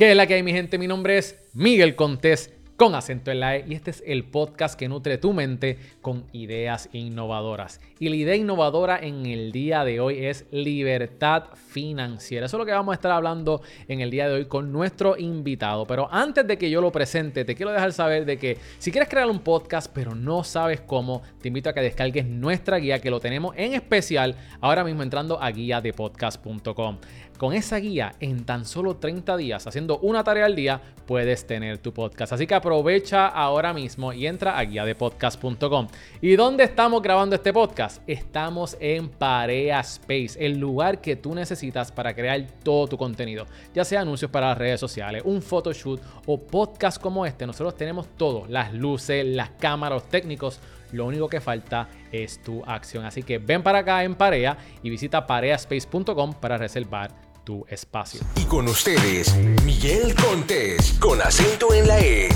[0.00, 0.78] ¿Qué es la que hay, mi gente?
[0.78, 4.74] Mi nombre es Miguel Contés con acento en la E y este es el podcast
[4.78, 7.82] que nutre tu mente con ideas innovadoras.
[7.98, 12.46] Y la idea innovadora en el día de hoy es libertad financiera.
[12.46, 15.18] Eso es lo que vamos a estar hablando en el día de hoy con nuestro
[15.18, 15.86] invitado.
[15.86, 19.10] Pero antes de que yo lo presente, te quiero dejar saber de que si quieres
[19.10, 23.10] crear un podcast pero no sabes cómo, te invito a que descargues nuestra guía que
[23.10, 26.96] lo tenemos en especial ahora mismo entrando a guía de podcast.com.
[27.40, 31.78] Con esa guía, en tan solo 30 días, haciendo una tarea al día, puedes tener
[31.78, 32.34] tu podcast.
[32.34, 35.88] Así que aprovecha ahora mismo y entra a guiadepodcast.com.
[36.20, 38.02] ¿Y dónde estamos grabando este podcast?
[38.06, 43.86] Estamos en Parea Space, el lugar que tú necesitas para crear todo tu contenido, ya
[43.86, 47.46] sea anuncios para las redes sociales, un photoshoot o podcast como este.
[47.46, 50.60] Nosotros tenemos todo, las luces, las cámaras, los técnicos.
[50.92, 53.06] Lo único que falta es tu acción.
[53.06, 58.20] Así que ven para acá en Parea y visita pareaspace.com para reservar tu espacio.
[58.36, 62.28] Y con ustedes, Miguel Contés, con acento en la E.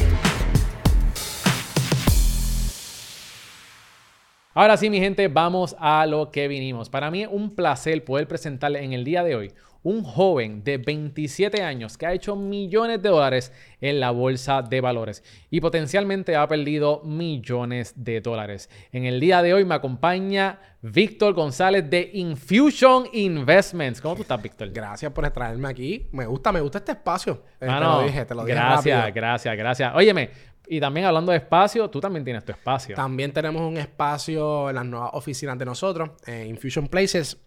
[4.57, 6.89] Ahora sí, mi gente, vamos a lo que vinimos.
[6.89, 9.53] Para mí es un placer poder presentarle en el día de hoy
[9.85, 14.81] un joven de 27 años que ha hecho millones de dólares en la bolsa de
[14.81, 18.69] valores y potencialmente ha perdido millones de dólares.
[18.93, 24.01] En el día de hoy me acompaña Víctor González de Infusion Investments.
[24.01, 24.71] ¿Cómo tú estás, Víctor?
[24.71, 26.09] Gracias por traerme aquí.
[26.13, 27.43] Me gusta, me gusta este espacio.
[27.61, 29.95] Eh, te lo dije, te lo dije Gracias, gracias, gracias.
[29.95, 30.31] Óyeme,
[30.67, 32.97] y también hablando de espacio, tú también tienes tu espacio.
[32.97, 37.39] También tenemos un espacio en las nuevas oficinas de nosotros, en Infusion Places.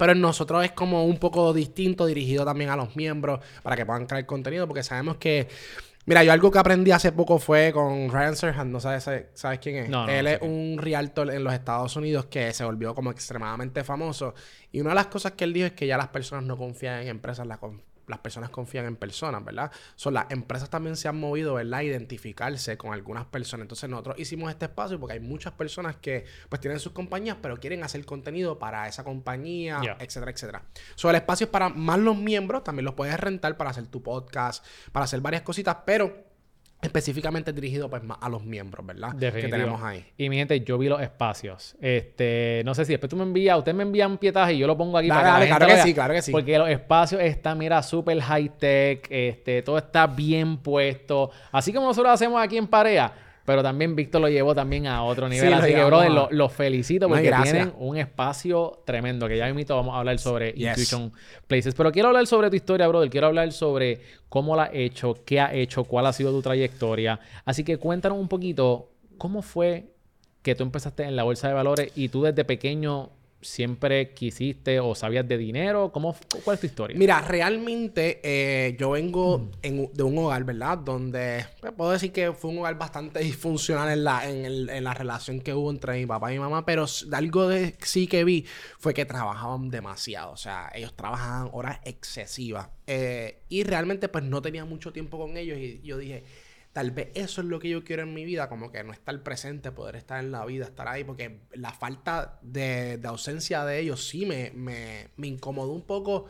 [0.00, 3.84] Pero en nosotros es como un poco distinto, dirigido también a los miembros para que
[3.84, 5.46] puedan crear contenido, porque sabemos que.
[6.06, 9.76] Mira, yo algo que aprendí hace poco fue con Ryan Serhan, no sabes, sabes quién
[9.76, 9.90] es.
[10.08, 14.34] Él es un realtor en los Estados Unidos que se volvió como extremadamente famoso.
[14.72, 17.02] Y una de las cosas que él dijo es que ya las personas no confían
[17.02, 17.58] en empresas, las,
[18.10, 19.70] las personas confían en personas, ¿verdad?
[19.94, 21.80] Son las empresas también se han movido, ¿verdad?
[21.80, 23.64] A identificarse con algunas personas.
[23.64, 27.58] Entonces nosotros hicimos este espacio porque hay muchas personas que pues tienen sus compañías, pero
[27.58, 30.62] quieren hacer contenido para esa compañía, etcétera, etcétera.
[30.94, 34.02] So, el espacio es para más los miembros, también los puedes rentar para hacer tu
[34.02, 36.29] podcast, para hacer varias cositas, pero
[36.82, 39.14] específicamente dirigido pues a los miembros, ¿verdad?
[39.16, 40.04] Que tenemos ahí.
[40.16, 41.76] Y mi gente, yo vi los espacios.
[41.80, 44.76] Este, no sé si después tú me envías, usted me envían pietaje y yo lo
[44.76, 46.32] pongo aquí para que claro que sí, claro que sí.
[46.32, 51.30] Porque los espacios están, mira, súper high tech, este, todo está bien puesto.
[51.52, 53.12] Así como nosotros hacemos aquí en Parea
[53.50, 55.52] pero también Víctor lo llevó también a otro nivel.
[55.52, 59.26] Así que, brother, los felicito porque tienen un espacio tremendo.
[59.26, 61.12] Que ya mismo vamos a hablar sobre Intuition
[61.48, 61.74] Places.
[61.74, 63.10] Pero quiero hablar sobre tu historia, brother.
[63.10, 67.18] Quiero hablar sobre cómo la has hecho, qué ha hecho, cuál ha sido tu trayectoria.
[67.44, 69.86] Así que cuéntanos un poquito cómo fue
[70.42, 73.10] que tú empezaste en la bolsa de valores y tú desde pequeño
[73.40, 75.90] siempre quisiste o sabías de dinero?
[75.92, 76.96] ¿Cómo, ¿Cuál es tu historia?
[76.98, 80.78] Mira, realmente eh, yo vengo de un hogar, ¿verdad?
[80.78, 85.40] Donde pues, puedo decir que fue un hogar bastante disfuncional en la, en, la relación
[85.40, 88.46] que hubo entre mi papá y mi mamá, pero algo de sí que vi
[88.78, 90.32] fue que trabajaban demasiado.
[90.32, 92.68] O sea, ellos trabajaban horas excesivas.
[92.86, 96.24] Eh, y realmente pues no tenía mucho tiempo con ellos y yo dije
[96.72, 99.20] Tal vez eso es lo que yo quiero en mi vida, como que no estar
[99.22, 104.06] presente, poder estar en la vida, estar ahí, porque la falta de, ausencia de ellos
[104.06, 106.26] sí me, me, me, incomodó un poco,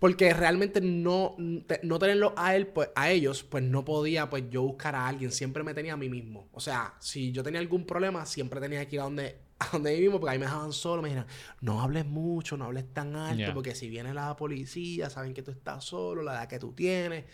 [0.00, 4.62] porque realmente no, no tenerlo a él, pues, a ellos, pues no podía pues yo
[4.62, 6.48] buscar a alguien, siempre me tenía a mí mismo.
[6.52, 9.96] O sea, si yo tenía algún problema, siempre tenía que ir a donde a donde
[9.96, 11.28] mismo, porque ahí me dejaban solo, me dijeron,
[11.60, 15.50] no hables mucho, no hables tan alto, porque si viene la policía, saben que tú
[15.50, 17.24] estás solo, la edad que tú tienes.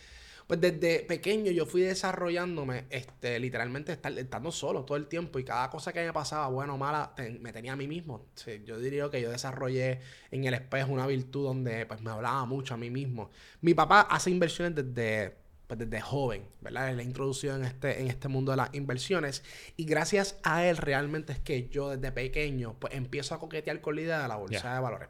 [0.48, 5.44] Pues desde pequeño yo fui desarrollándome, este, literalmente estar, estando solo todo el tiempo y
[5.44, 8.24] cada cosa que me pasaba, bueno o mala, me tenía a mí mismo.
[8.64, 10.00] yo diría que yo desarrollé
[10.30, 13.28] en el espejo una virtud donde pues me hablaba mucho a mí mismo.
[13.60, 15.36] Mi papá hace inversiones desde
[15.68, 16.90] pues desde joven, ¿verdad?
[16.90, 19.44] Él ha introducido en este, en este mundo de las inversiones
[19.76, 23.94] y gracias a él realmente es que yo desde pequeño pues empiezo a coquetear con
[23.94, 25.08] la idea de la bolsa de valores.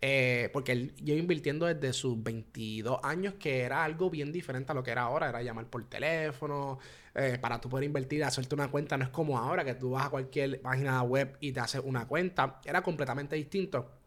[0.00, 4.74] Eh, porque él lleva invirtiendo desde sus 22 años, que era algo bien diferente a
[4.74, 5.28] lo que era ahora.
[5.28, 6.78] Era llamar por teléfono.
[7.14, 8.96] Eh, para tú poder invertir, hacerte una cuenta.
[8.96, 12.06] No es como ahora que tú vas a cualquier página web y te haces una
[12.06, 12.60] cuenta.
[12.64, 13.97] Era completamente distinto.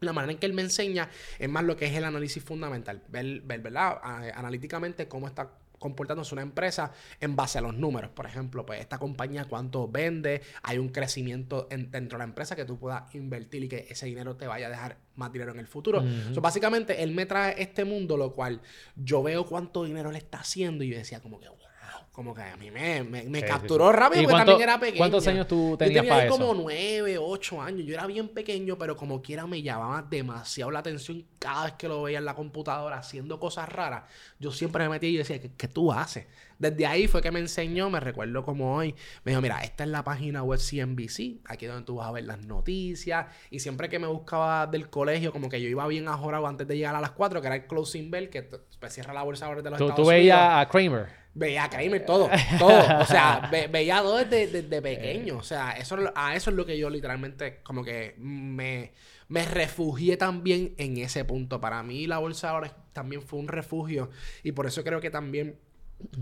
[0.00, 1.08] La manera en que él me enseña
[1.38, 3.02] es más lo que es el análisis fundamental.
[3.08, 3.98] Ver, ver ¿verdad?
[4.02, 5.50] Analíticamente cómo está
[5.80, 8.10] comportándose una empresa en base a los números.
[8.10, 12.66] Por ejemplo, pues esta compañía cuánto vende, hay un crecimiento dentro de la empresa que
[12.66, 15.66] tú puedas invertir y que ese dinero te vaya a dejar más dinero en el
[15.66, 16.04] futuro.
[16.40, 18.60] básicamente, él me trae este mundo, lo cual
[18.94, 21.48] yo veo cuánto dinero le está haciendo y yo decía como que,
[22.12, 23.98] como que a mí me, me, me Sí, capturó sí, sí.
[23.98, 24.98] rápido ¿Y porque cuánto- también era pequeño.
[24.98, 26.36] cuántos años tú tenías Yo tenía para ahí eso?
[26.38, 27.86] como nueve, ocho años.
[27.86, 31.88] Yo era bien pequeño, pero como quiera me llamaba demasiado la atención cada vez que
[31.88, 34.04] lo veía en la computadora haciendo cosas raras.
[34.38, 36.26] Yo siempre me metía y decía, ¿qué, qué tú haces?
[36.58, 39.88] Desde ahí fue que me enseñó, me recuerdo como hoy, me dijo, mira, esta es
[39.90, 43.28] la página web CNBC, aquí es donde tú vas a ver las noticias.
[43.50, 46.76] Y siempre que me buscaba del colegio, como que yo iba bien ajorado antes de
[46.76, 49.46] llegar a las 4, que era el closing bell, que t- pues, cierra la bolsa
[49.54, 51.19] de los Tú, Estados tú veías a Kramer.
[51.32, 52.28] Veía a Kramer todo,
[52.58, 52.98] todo.
[52.98, 55.38] O sea, ve- veía todo desde, desde pequeño.
[55.38, 58.92] O sea, eso, a eso es lo que yo literalmente como que me,
[59.28, 61.60] me refugié también en ese punto.
[61.60, 64.10] Para mí la bolsa ahora también fue un refugio
[64.42, 65.56] y por eso creo que también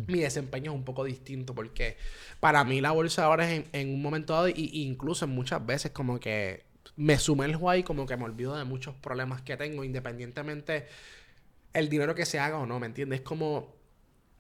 [0.08, 1.96] mi desempeño es un poco distinto porque
[2.40, 5.30] para mí la bolsa ahora es en, en un momento dado y, y incluso en
[5.30, 6.64] muchas veces como que
[6.96, 10.86] me sumerjo ahí como que me olvido de muchos problemas que tengo independientemente
[11.72, 13.20] el dinero que se haga o no, ¿me entiendes?
[13.20, 13.77] Es como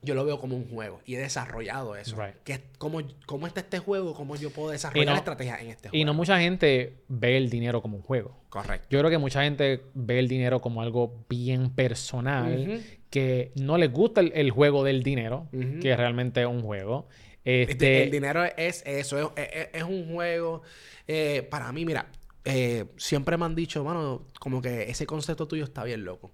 [0.02, 2.16] yo lo veo como un juego y he desarrollado eso.
[2.16, 2.36] Right.
[2.44, 5.88] Que es cómo, cómo está este juego, cómo yo puedo desarrollar no- estrategias en este
[5.88, 6.00] juego.
[6.00, 8.38] Y no mucha gente ve el dinero como un juego.
[8.48, 8.86] Correcto.
[8.90, 13.92] Yo creo que mucha gente ve el dinero como algo bien personal, que no les
[13.92, 15.80] gusta el, el juego del dinero, Ujú.
[15.80, 17.08] que realmente es un juego.
[17.44, 20.62] Este, Este, el dinero es eso, es, es- es un juego.
[21.06, 22.06] eh, para mí, mira,
[22.44, 26.30] eh, siempre me han dicho, mano, como que ese concepto tuyo está bien loco.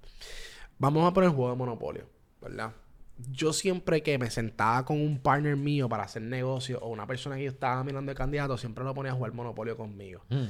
[0.78, 2.04] Vamos a poner el juego de Monopolio,
[2.42, 2.72] ¿verdad?
[3.16, 7.36] Yo siempre que me sentaba con un partner mío para hacer negocio o una persona
[7.36, 10.24] que yo estaba mirando de candidato, siempre lo ponía a jugar Monopolio conmigo.
[10.28, 10.44] mm,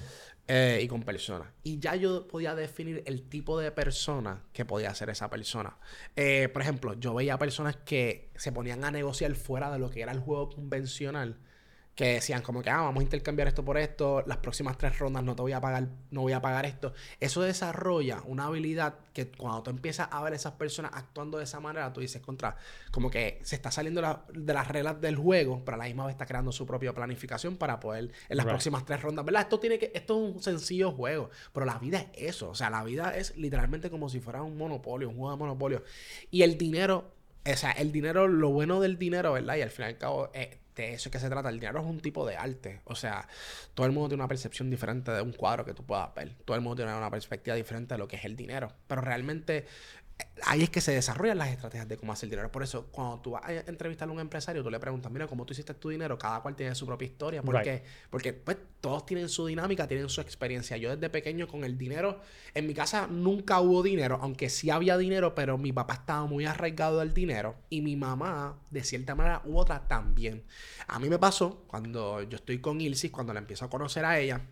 [0.46, 1.48] eh, y con personas.
[1.62, 5.78] Y ya yo podía definir el tipo de persona que podía ser esa persona.
[6.16, 10.02] Eh, por ejemplo, yo veía personas que se ponían a negociar fuera de lo que
[10.02, 11.38] era el juego convencional.
[11.94, 15.22] Que decían como que, ah, vamos a intercambiar esto por esto, las próximas tres rondas
[15.22, 16.92] no te voy a pagar, no voy a pagar esto.
[17.20, 21.44] Eso desarrolla una habilidad que cuando tú empiezas a ver a esas personas actuando de
[21.44, 22.56] esa manera, tú dices contra,
[22.90, 26.04] como que se está saliendo la- de las reglas del juego, pero a la misma
[26.06, 28.54] vez está creando su propia planificación para poder en las Right.
[28.54, 29.42] próximas tres rondas, ¿verdad?
[29.42, 32.70] Esto tiene que, esto es un sencillo juego, pero la vida es eso, o sea,
[32.70, 35.84] la vida es literalmente como si fuera un monopolio, un juego de monopolio.
[36.32, 37.12] Y el dinero,
[37.46, 39.54] o sea, el dinero, lo bueno del dinero, ¿verdad?
[39.56, 41.48] Y al fin y al cabo, eh, de eso es que se trata.
[41.48, 42.80] El dinero es un tipo de arte.
[42.84, 43.26] O sea,
[43.74, 46.34] todo el mundo tiene una percepción diferente de un cuadro que tú puedas ver.
[46.44, 48.72] Todo el mundo tiene una perspectiva diferente de lo que es el dinero.
[48.86, 49.66] Pero realmente
[50.46, 52.50] ahí es que se desarrollan las estrategias de cómo hacer dinero.
[52.52, 55.44] Por eso, cuando tú vas a entrevistar a un empresario, tú le preguntas, mira, ¿cómo
[55.46, 56.18] tú hiciste tu dinero?
[56.18, 57.42] Cada cual tiene su propia historia.
[57.42, 57.64] ¿Por Right.
[57.64, 57.84] qué?
[58.10, 60.76] Porque pues todos tienen su dinámica, tienen su experiencia.
[60.76, 62.20] Yo desde pequeño con el dinero,
[62.52, 66.44] en mi casa nunca hubo dinero, aunque sí había dinero, pero mi papá estaba muy
[66.44, 70.44] arraigado del dinero y mi mamá, de cierta manera u otra, también.
[70.86, 74.18] A mí me pasó cuando yo estoy con Ilsis, cuando la empiezo a conocer a
[74.18, 74.42] ella,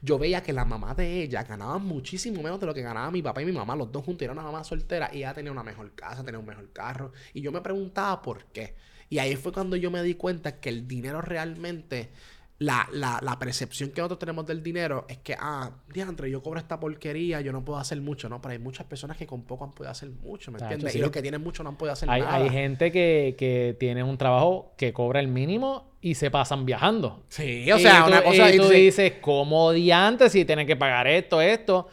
[0.00, 3.22] yo veía que la mamá de ella ganaba muchísimo menos de lo que ganaba mi
[3.22, 5.62] papá y mi mamá, los dos juntos, era una mamá soltera y ella tenía una
[5.62, 7.12] mejor casa, tenía un mejor carro.
[7.34, 8.74] Y yo me preguntaba por qué.
[9.08, 12.10] Y ahí fue cuando yo me di cuenta que el dinero realmente,
[12.58, 16.58] la, la, la percepción que nosotros tenemos del dinero es que, ah, diantre, yo cobro
[16.58, 18.40] esta porquería, yo no puedo hacer mucho, ¿no?
[18.40, 20.92] Pero hay muchas personas que con poco han podido hacer mucho, ¿me entiendes?
[20.92, 20.98] sí.
[20.98, 22.34] Y los que tienen mucho no han podido hacer hay, nada.
[22.36, 27.24] hay gente que, que tiene un trabajo que cobra el mínimo y se pasan viajando.
[27.28, 28.50] Sí, o sea, Y tú- una cosa...
[28.50, 31.88] Y y tú dices, ¿cómo diantes si tienen que pagar esto, esto?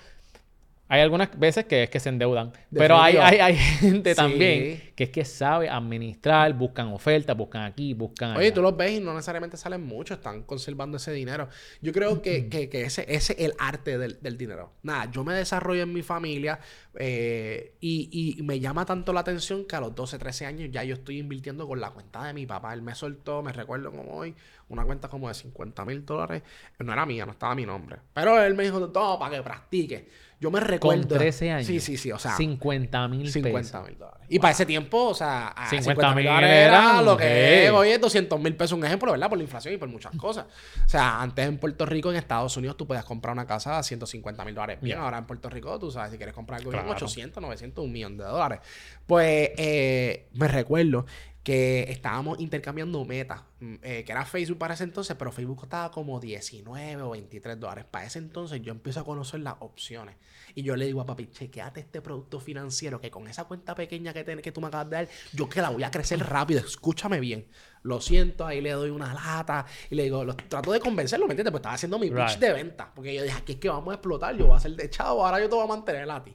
[0.87, 2.51] Hay algunas veces que es que se endeudan.
[2.71, 4.15] Pero hay, hay, hay gente Sí.
[4.15, 8.53] también que es que sabe administrar, buscan ofertas, buscan aquí, buscan Oye, allá.
[8.53, 11.49] tú los ves y no necesariamente salen mucho, están conservando ese dinero.
[11.81, 14.71] Yo creo que, que- que ese, ese es el arte del, del dinero.
[14.83, 16.59] Nada, yo me desarrollo en mi familia
[16.99, 20.83] eh, y, y me llama tanto la atención que a los 12, 13 años ya
[20.83, 22.73] yo estoy invirtiendo con la cuenta de mi papá.
[22.73, 24.35] Él me soltó, me recuerdo como hoy,
[24.69, 26.43] una cuenta como de 50 mil dólares.
[26.79, 27.97] No era mía, no estaba mi nombre.
[28.13, 30.07] Pero él me dijo, todo para que practique.
[30.39, 31.07] Yo me recuerdo...
[31.07, 31.67] Con 13 años.
[31.67, 32.35] Sí, sí, sí, o sea...
[32.35, 33.87] 50 mil 50 pesos.
[33.87, 34.27] mil dólares.
[34.29, 37.89] Y para ese tiempo, o sea, a 50 mil dólares era lo que es hoy
[37.89, 39.29] es 200 mil pesos, un ejemplo, ¿verdad?
[39.29, 40.45] Por la inflación y por muchas cosas.
[40.85, 43.83] O sea, antes en Puerto Rico, en Estados Unidos, tú podías comprar una casa a
[43.83, 44.79] 150 mil dólares.
[44.81, 45.03] Bien, Yeah.
[45.05, 46.91] ahora en Puerto Rico, tú sabes, si quieres comprar algo Claro.
[46.91, 48.59] 800, 900, un millón de dólares.
[49.07, 51.05] Pues eh, me recuerdo
[51.43, 55.91] que estábamos intercambiando metas, mm, eh, que era Facebook para ese entonces, pero Facebook costaba
[55.91, 57.83] como 19 o 23 dólares.
[57.91, 60.15] Para ese entonces yo empiezo a conocer las opciones.
[60.55, 64.13] Y yo le digo a papi, chequeate este producto financiero que con esa cuenta pequeña
[64.13, 67.19] que, que tú me acabas de dar, yo que la voy a crecer rápido, escúchame
[67.19, 67.47] bien.
[67.81, 71.33] Lo siento, ahí le doy una lata y le digo, lo- trato de convencerlo, ¿me
[71.33, 71.51] entiendes?
[71.51, 72.39] Pues estaba haciendo mi pitch Right.
[72.39, 72.89] de venta.
[72.95, 75.25] Porque yo dije, aquí es que vamos a explotar, yo voy a ser de chavo,
[75.25, 76.33] ahora yo te voy a mantener a ti.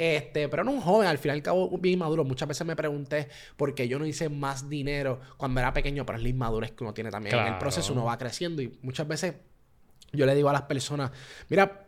[0.00, 2.24] Este, pero era un joven, al final y al cabo bien maduro.
[2.24, 3.28] Muchas veces me pregunté
[3.58, 6.84] por qué yo no hice más dinero cuando era pequeño, pero es la inmadurez que
[6.84, 7.36] uno tiene también.
[7.36, 9.34] En el proceso uno va creciendo y muchas veces
[10.12, 11.10] yo le digo a las personas,
[11.50, 11.86] mira,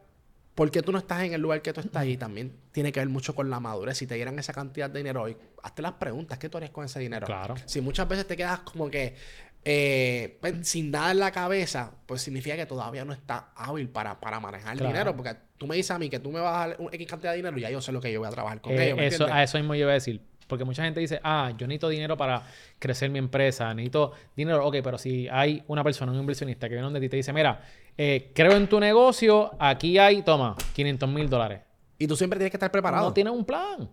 [0.54, 2.04] ¿Por qué tú no estás en el lugar que tú estás?
[2.04, 3.96] Y también tiene que ver mucho con la madurez.
[3.96, 6.38] Si te dieran esa cantidad de dinero hoy, hazte las preguntas.
[6.38, 7.24] ¿Qué tú harías con ese dinero?
[7.24, 7.54] Claro.
[7.64, 9.16] Si muchas veces te quedas como que
[9.64, 14.18] eh, pues, sin nada en la cabeza, pues significa que todavía no estás hábil para,
[14.18, 15.16] para manejar el dinero.
[15.16, 17.30] Porque tú me dices a mí que tú me vas a dar un X cantidad
[17.32, 18.96] de dinero y ya yo sé lo que yo voy a trabajar con Eh, ellos.
[18.96, 20.20] ¿me eso, a eso mismo yo iba a decir.
[20.48, 22.42] Porque mucha gente dice, ah, yo necesito dinero para
[22.78, 24.66] crecer mi empresa, necesito dinero.
[24.66, 27.32] Ok, pero si hay una persona, un inversionista que viene donde ti y te dice,
[27.32, 27.62] mira,
[27.96, 31.60] eh, creo en tu negocio, aquí hay, toma, 500 mil dólares.
[31.96, 33.06] Y tú siempre tienes que estar preparado.
[33.06, 33.88] No tienes un plan.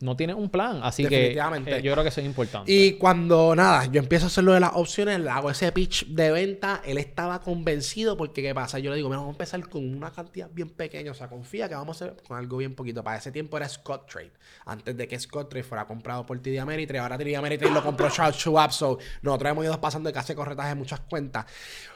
[0.00, 0.80] No tienes un plan.
[0.82, 2.70] Así que eh, yo creo que eso es importante.
[2.70, 6.06] Y cuando nada, yo empiezo a hacer lo de las opciones, le hago ese pitch
[6.08, 8.78] de venta, él estaba convencido porque ¿qué pasa?
[8.80, 11.68] Yo le digo, mira, vamos a empezar con una cantidad bien pequeña, o sea, confía
[11.68, 13.02] que vamos a hacer con algo bien poquito.
[13.04, 14.32] Para ese tiempo era Scott Trade,
[14.66, 18.10] antes de que Scott Trade fuera comprado por TD Ameritrade, ahora TD Ameritrade lo compró
[18.10, 21.46] Charles Schwab, so nosotros hemos ido pasando de casi corretaje de muchas cuentas.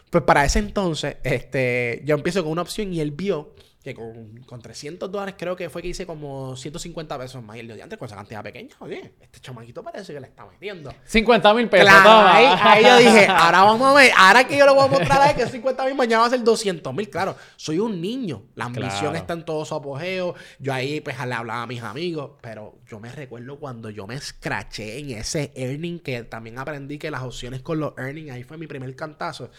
[0.09, 4.38] Pues para ese entonces, este, yo empiezo con una opción y él vio que con,
[4.47, 7.56] con 300 dólares creo que fue que hice como 150 pesos más.
[7.56, 10.44] Y él dijo, antes con esa cantidad pequeña, oye, este chamaquito parece que le está
[10.47, 10.92] metiendo.
[11.04, 11.88] 50 mil pesos.
[11.88, 14.88] Claro, ahí, ahí yo dije, ahora vamos a ver, ahora que yo lo voy a
[14.88, 17.08] mostrar a él que es 50 mil, mañana va a ser 200 mil.
[17.08, 19.16] Claro, soy un niño, la ambición Claro.
[19.16, 20.35] está en todo su apogeo.
[20.58, 24.16] Yo ahí pues le hablaba a mis amigos, pero yo me recuerdo cuando yo me
[24.16, 28.58] escraché en ese earning, que también aprendí que las opciones con los earnings, ahí fue
[28.58, 29.50] mi primer cantazo.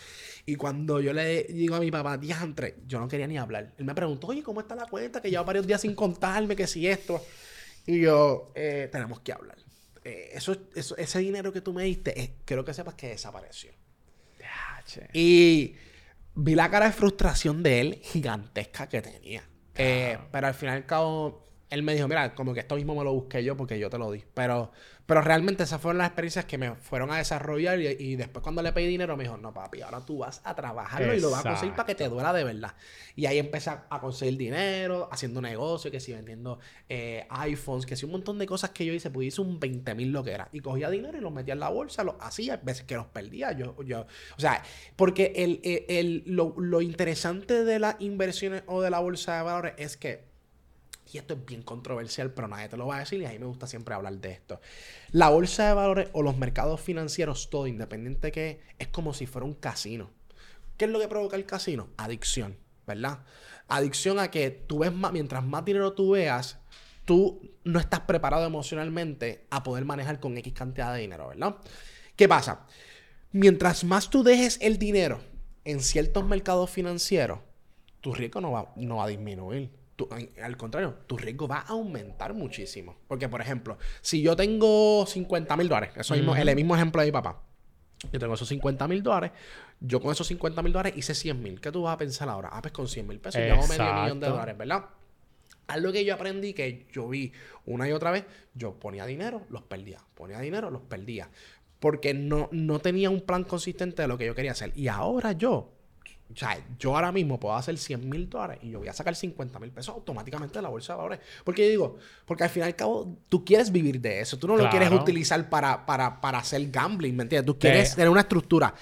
[0.46, 3.74] Y cuando yo le digo a mi papá, diantre, yo no quería ni hablar.
[3.78, 5.22] Él me preguntó, oye, ¿cómo está la cuenta?
[5.22, 7.24] Que lleva varios días sin contarme, que si esto.
[7.86, 9.58] Y yo, eh, tenemos que hablar.
[10.04, 13.72] Eh, eso, eso- ese dinero que tú me diste, eh, quiero que sepas que desapareció.
[14.44, 14.82] Ah.
[15.14, 15.76] Y
[16.36, 19.44] vi la cara de frustración de él gigantesca que tenía.
[19.76, 22.96] Eh, pero al final y al cabo, él me dijo, mira, como que esto mismo
[22.96, 24.24] me lo busqué yo porque yo te lo di.
[24.34, 24.72] Pero,
[25.06, 28.62] pero realmente esas fueron las experiencias que me fueron a desarrollar y, y después cuando
[28.62, 31.40] le pedí dinero me dijo, no papi, ahora tú vas a trabajarlo y lo vas
[31.42, 32.76] a conseguir para que te duela de verdad.
[33.16, 37.96] Y ahí empecé a, a conseguir dinero, haciendo negocio, que si vendiendo eh, iPhones, que
[37.96, 40.32] si un montón de cosas que yo hice, pues hice un 20 mil lo que
[40.32, 40.50] era.
[40.52, 43.52] Y cogía dinero y los metía en la bolsa, los hacía, veces que los perdía.
[43.52, 44.64] Yo, yo, o sea,
[44.96, 49.44] porque el, el- el- lo, lo interesante de las inversiones o de la bolsa de
[49.44, 50.29] valores es que
[51.12, 53.40] y esto es bien controversial, pero nadie te lo va a decir y a mí
[53.40, 54.62] me gusta siempre hablar de esto.
[55.12, 59.46] La bolsa de valores o los mercados financieros, todo independiente que es como si fuera
[59.46, 60.12] un casino.
[60.78, 61.90] ¿Qué es lo que provoca el casino?
[61.98, 63.20] Adicción, ¿verdad?
[63.68, 66.60] Adicción a que tú ves más, mientras más dinero tú veas,
[67.06, 71.58] tú no estás preparado emocionalmente a poder manejar con X cantidad de dinero, ¿verdad?
[72.16, 72.66] ¿Qué pasa?
[73.32, 75.20] Mientras más tú dejes el dinero
[75.66, 77.40] en ciertos mercados financieros,
[78.02, 79.79] tu riesgo no va, no va a disminuir.
[80.00, 80.08] Tu-
[80.42, 82.96] al contrario, tu riesgo va a aumentar muchísimo.
[83.06, 87.08] Porque, por ejemplo, si yo tengo 50 mil dólares, eso mismo, el mismo ejemplo de
[87.08, 87.42] mi papá.
[88.10, 89.32] Yo tengo esos 50 mil dólares.
[89.82, 91.60] Yo con esos 50 mil dólares hice 100 mil.
[91.60, 92.48] ¿Qué tú vas a pensar ahora?
[92.54, 94.86] Ah, pues con 100 mil pesos yo hago medio millón de dólares, ¿verdad?
[95.68, 97.34] Algo que yo aprendí que yo vi
[97.66, 100.00] una y otra vez, yo ponía dinero, los perdía.
[100.16, 101.30] Ponía dinero, los perdía.
[101.82, 104.72] Porque no, no tenía un plan consistente de lo que yo quería hacer.
[104.76, 105.74] Y ahora yo,
[106.32, 109.16] o sea, yo ahora mismo puedo hacer 100 mil dólares y yo voy a sacar
[109.16, 111.20] 50 mil pesos automáticamente de la bolsa de valores.
[111.44, 114.38] Porque yo digo, porque al fin y al cabo tú quieres vivir de eso.
[114.38, 117.46] Tú no lo quieres utilizar para, para, para hacer gambling, ¿me entiendes?
[117.48, 118.74] Tú quieres tener una estructura.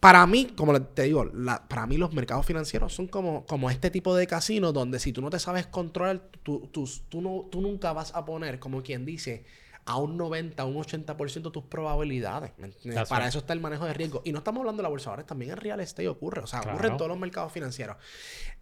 [0.00, 3.90] Para mí, como te digo, la- para mí los mercados financieros son como, como este
[3.90, 7.60] tipo de casinos donde si tú no te sabes controlar, tú, tú, tú no, tú
[7.60, 9.44] nunca vas a poner, como quien dice,
[9.88, 12.52] a un 90, a un 80% tus probabilidades.
[13.08, 13.28] Para right.
[13.28, 14.20] eso está el manejo de riesgo.
[14.22, 16.42] Y no estamos hablando de la bolsa de valores, también en real estate ocurre.
[16.42, 17.96] O sea, ocurre en todos los mercados financieros.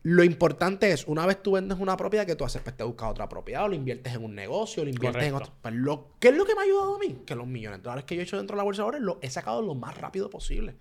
[0.04, 3.10] Lo importante es, una vez tú vendes una propiedad, que tú haces, pues te buscas
[3.10, 5.52] otra propiedad, o lo inviertes en un negocio, o lo inviertes en otro.
[5.60, 7.18] Pues lo, ¿Qué es lo que me ha ayudado a mí?
[7.26, 9.16] Que los millones de dólares que yo he hecho dentro de la bolsa valores los
[9.20, 10.76] he sacado lo más rápido posible.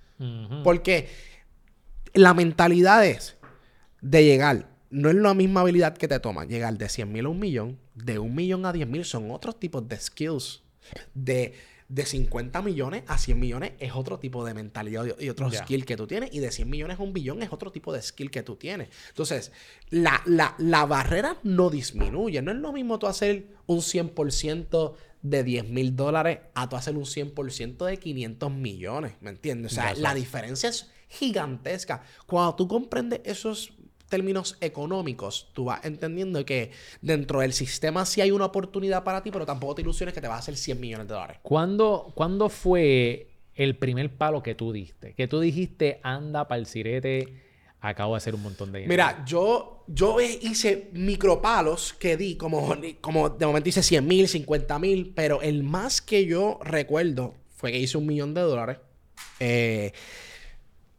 [0.64, 1.10] Porque
[2.14, 3.36] la mentalidad es
[4.02, 4.70] de llegar.
[4.92, 7.80] No es la misma habilidad que te toma llegar de 100 mil a un millón,
[7.96, 10.62] de un millón a 10 mil son otros tipos de skills.
[11.16, 11.56] De,
[11.88, 15.98] de 50 millones a 100 millones es otro tipo de mentalidad y otro skill que
[15.98, 16.34] tú tienes.
[16.34, 18.90] Y de 100 millones a un billón es otro tipo de skill que tú tienes.
[19.10, 19.52] Entonces,
[19.90, 22.42] la, la, la barrera no disminuye.
[22.42, 26.96] No es lo mismo tú hacer un 100% de 10 mil dólares a tú hacer
[26.96, 29.14] un 100% de 500 millones.
[29.22, 29.72] ¿Me entiendes?
[29.72, 32.04] O sea, la diferencia es gigantesca.
[32.28, 33.74] Cuando tú comprendes esos
[34.08, 36.72] términos económicos, tú vas entendiendo que
[37.02, 40.28] dentro del sistema sí hay una oportunidad para ti, pero tampoco te ilusiones que te
[40.28, 41.38] vas a hacer 100 millones de dólares.
[41.42, 45.14] ¿Cuándo, cuándo fue el primer palo que tú diste?
[45.14, 47.44] Que tú dijiste, anda para el sirete,
[47.82, 48.92] acabo de hacer un montón de dinero.
[48.92, 54.80] Mira, yo, yo hice micropalos que di, como, como de momento hice 100 mil, 50
[54.80, 58.78] mil, pero el más que yo recuerdo fue que hice un millón de dólares.
[59.40, 59.92] Eh,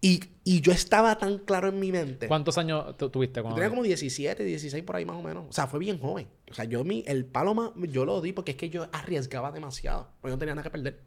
[0.09, 2.29] Y, y yo estaba tan claro en mi mente.
[2.29, 5.47] ¿Cuántos años tu- tuviste Yo cuando tenía como 17, 16 por ahí más o menos.
[5.49, 6.29] O sea, fue bien joven.
[6.51, 9.51] O sea, yo mi, el palo más, yo lo di porque es que yo arriesgaba
[9.53, 10.09] demasiado.
[10.21, 11.01] Porque no tenía nada que perder.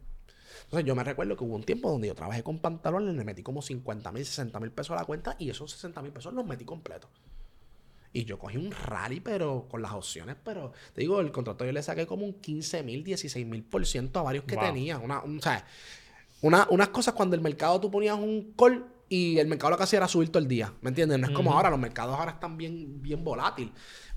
[0.64, 3.42] Entonces yo me recuerdo que hubo un tiempo donde yo trabajé con pantalones, le metí
[3.42, 6.44] como 50 mil, 60 mil pesos a la cuenta y esos 60 mil pesos los
[6.46, 7.10] metí completos.
[8.12, 11.72] Y yo cogí un rally, pero con las opciones, pero te digo, el contrato yo
[11.72, 14.64] le saqué como un 15 mil, 16 mil por ciento a varios que Wow.
[14.64, 14.98] tenía.
[14.98, 15.64] Una, un- o sea,
[16.42, 19.82] una- unas cosas cuando el mercado tú ponías un call y el mercado lo que
[19.84, 20.72] hacía era subir todo el día.
[20.80, 21.18] ¿Me entiendes?
[21.18, 23.72] No es como ahora, los mercados ahora están bien, bien volátiles.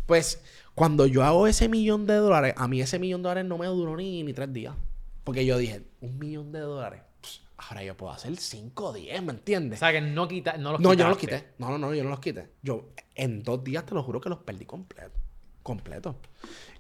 [0.06, 0.42] Pues
[0.76, 3.66] cuando yo hago ese millón de dólares, a mí ese millón de dólares no me
[3.68, 4.76] duró ni, ni tres días.
[5.24, 9.22] Porque yo dije, un millón de dólares, pss, ahora yo puedo hacer 5 o 10,
[9.24, 9.80] ¿me O entiendes?
[9.80, 11.48] sea, que no, quita, no los No, yo no los quité.
[11.58, 12.50] No, no, no, yo no los quité.
[12.62, 15.18] Yo en dos días te lo juro que los perdí completo.
[15.64, 16.18] Completo.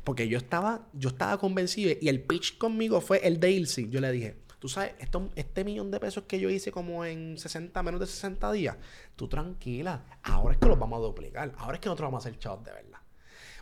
[0.03, 3.87] Porque yo estaba, yo estaba convencido y el pitch conmigo fue el de Ilse.
[3.89, 7.37] Yo le dije, tú sabes, esto, este millón de pesos que yo hice como en
[7.37, 8.77] 60, menos de 60 días,
[9.17, 11.51] tú tranquila, ahora es que los vamos a duplicar.
[11.57, 12.99] Ahora es que nosotros vamos a hacer chavos de verdad.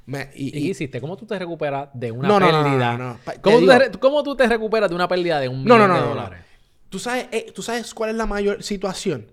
[0.05, 1.01] Me- y, ¿Y qué y- hiciste?
[1.01, 2.97] ¿Cómo tú te recuperas de una No, no, no, no, pérdida?
[2.99, 3.19] no, no.
[3.41, 5.87] ¿Cómo, tú digo- te, cómo tú te recuperas de una pérdida de un millón de
[5.87, 6.05] no, no.
[6.09, 6.45] dólares?
[6.89, 9.25] ¿Tú sabes, eh, ¿Tú sabes cuál es la mayor situación?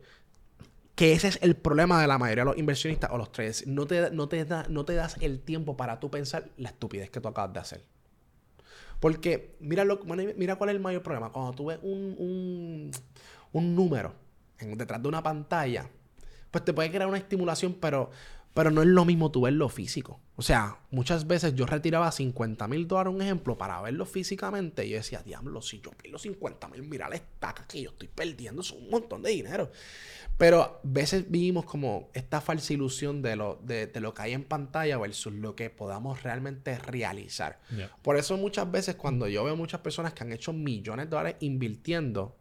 [0.95, 3.67] Que ese es el problema de la mayoría de los inversionistas o los traders.
[3.67, 7.11] No te, no te, da, no te das el tiempo para tú pensar la estupidez
[7.11, 7.85] que tú acabas de hacer.
[9.01, 10.01] Porque mira, lo,
[10.37, 11.31] mira cuál es el mayor problema.
[11.33, 12.91] Cuando tú ves un, un,
[13.53, 14.15] un número
[14.59, 15.89] en- detrás de una pantalla,
[16.51, 18.11] pues te puede crear una estimulación, pero,
[18.59, 20.19] pero no es lo mismo tú verlo físico.
[20.35, 24.85] O sea, muchas veces yo retiraba 50 mil dólares, un ejemplo, para verlo físicamente.
[24.85, 28.09] Y yo decía, diablo, si yo pierdo 50 mil, mira la estaca que yo estoy
[28.09, 29.71] perdiendo, es un montón de dinero.
[30.37, 34.33] Pero a veces vivimos como esta falsa ilusión de lo, de, de lo que hay
[34.33, 37.61] en pantalla versus lo que podamos realmente realizar.
[38.03, 41.37] Por eso muchas veces cuando yo veo muchas personas que han hecho millones de dólares
[41.39, 42.37] invirtiendo,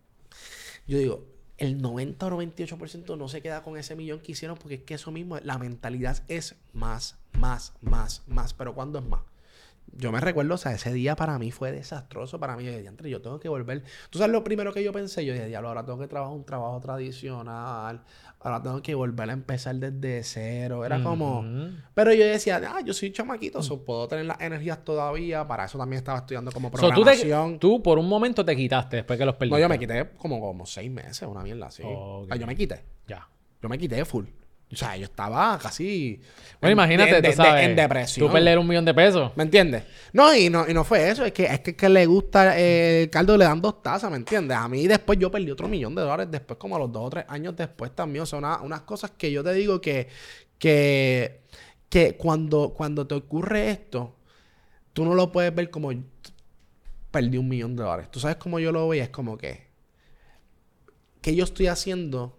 [0.88, 4.76] yo digo, el 90 o 98% no se queda con ese millón que hicieron porque
[4.76, 8.54] es que eso mismo, la mentalidad es más, más, más, más.
[8.54, 9.22] Pero ¿cuándo es más?
[9.94, 12.40] Yo me recuerdo, o sea, ese día para mí fue desastroso.
[12.40, 13.84] Para mí, yo dije, "Diantre, yo tengo que volver.
[14.12, 15.26] ¿Tú sabes lo primero que yo pensé?
[15.26, 18.02] Yo dije, diablo, ahora tengo que trabajar un trabajo tradicional.
[18.40, 20.86] Ahora tengo que volver a empezar desde cero.
[20.86, 21.44] Era como...
[21.96, 25.48] Pero yo decía, ah, yo soy chamaquito, so puedo tener las energías todavía.
[25.48, 27.58] Para eso también estaba estudiando como So, tú, te- programación.
[27.60, 29.56] tú por un momento te quitaste después que los perdiste.
[29.56, 31.82] No, yo me quité como, como seis meses, una mierda así.
[31.84, 31.90] Ok.
[32.24, 32.84] O sea, yo me quité.
[33.08, 33.28] Ya.
[33.62, 34.26] Yo me quité full.
[34.72, 36.20] O sea, yo estaba casi...
[36.60, 37.66] Bueno, en- imagínate, de- tú de- sabes.
[37.68, 38.28] en depresión.
[38.28, 39.32] Tú perder un millón de pesos.
[39.38, 39.84] ¿Me entiendes?
[40.12, 41.24] No y, no, y no fue eso.
[41.24, 44.18] Es que es que, que le gusta eh, el caldo le dan dos tazas, ¿me
[44.18, 44.58] entiendes?
[44.58, 47.10] A mí después yo perdí otro millón de dólares después, como a los dos o
[47.10, 48.24] tres años después también.
[48.24, 50.10] O sea, una- unas cosas que yo te digo que...
[50.60, 51.42] Que,
[51.88, 54.16] que cuando, cuando te ocurre esto,
[54.92, 55.92] tú no lo puedes ver como
[57.12, 58.12] perdí un millón de dólares.
[58.12, 59.68] Tú sabes cómo yo lo veo y es como que...
[61.22, 62.37] ¿Qué yo estoy haciendo?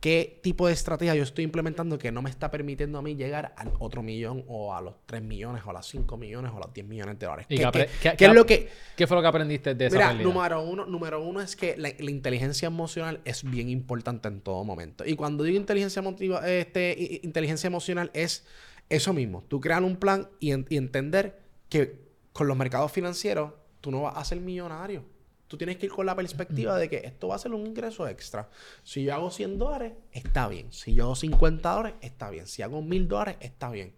[0.00, 3.54] ¿Qué tipo de estrategia yo estoy implementando que no me está permitiendo a mí llegar
[3.56, 6.60] al otro millón o a los 3 millones o a los 5 millones o a
[6.66, 7.46] los 10 millones de dólares?
[7.48, 8.68] ¿Y ¿Qué, qué qué- qué- es lo que...?
[8.94, 11.90] ¿Qué fue lo que aprendiste de esa Mira, número uno, número uno es que la,
[11.98, 15.04] la inteligencia emocional es bien importante en todo momento.
[15.06, 18.44] Y cuando digo inteligencia, emotiva, este, inteligencia emocional es
[18.88, 19.44] eso mismo.
[19.48, 24.02] Tú crear un plan y, en- y entender que con los mercados financieros tú no
[24.02, 25.04] vas a ser millonario.
[25.48, 28.08] Tú tienes que ir con la perspectiva de que esto va a ser un ingreso
[28.08, 28.48] extra.
[28.82, 30.72] Si yo hago 100 dólares, está bien.
[30.72, 32.46] Si yo hago 50 dólares, está bien.
[32.46, 33.94] Si hago 1000 dólares, está bien.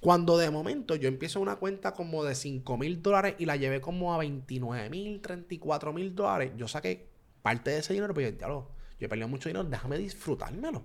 [0.00, 3.80] Cuando de momento yo empiezo una cuenta como de 5 mil dólares y la llevé
[3.80, 7.08] como a 29 mil, 34 mil dólares, yo saqué
[7.40, 10.84] parte de ese dinero, pero yo, "Diablo, yo he perdido mucho dinero, déjame disfrutármelo.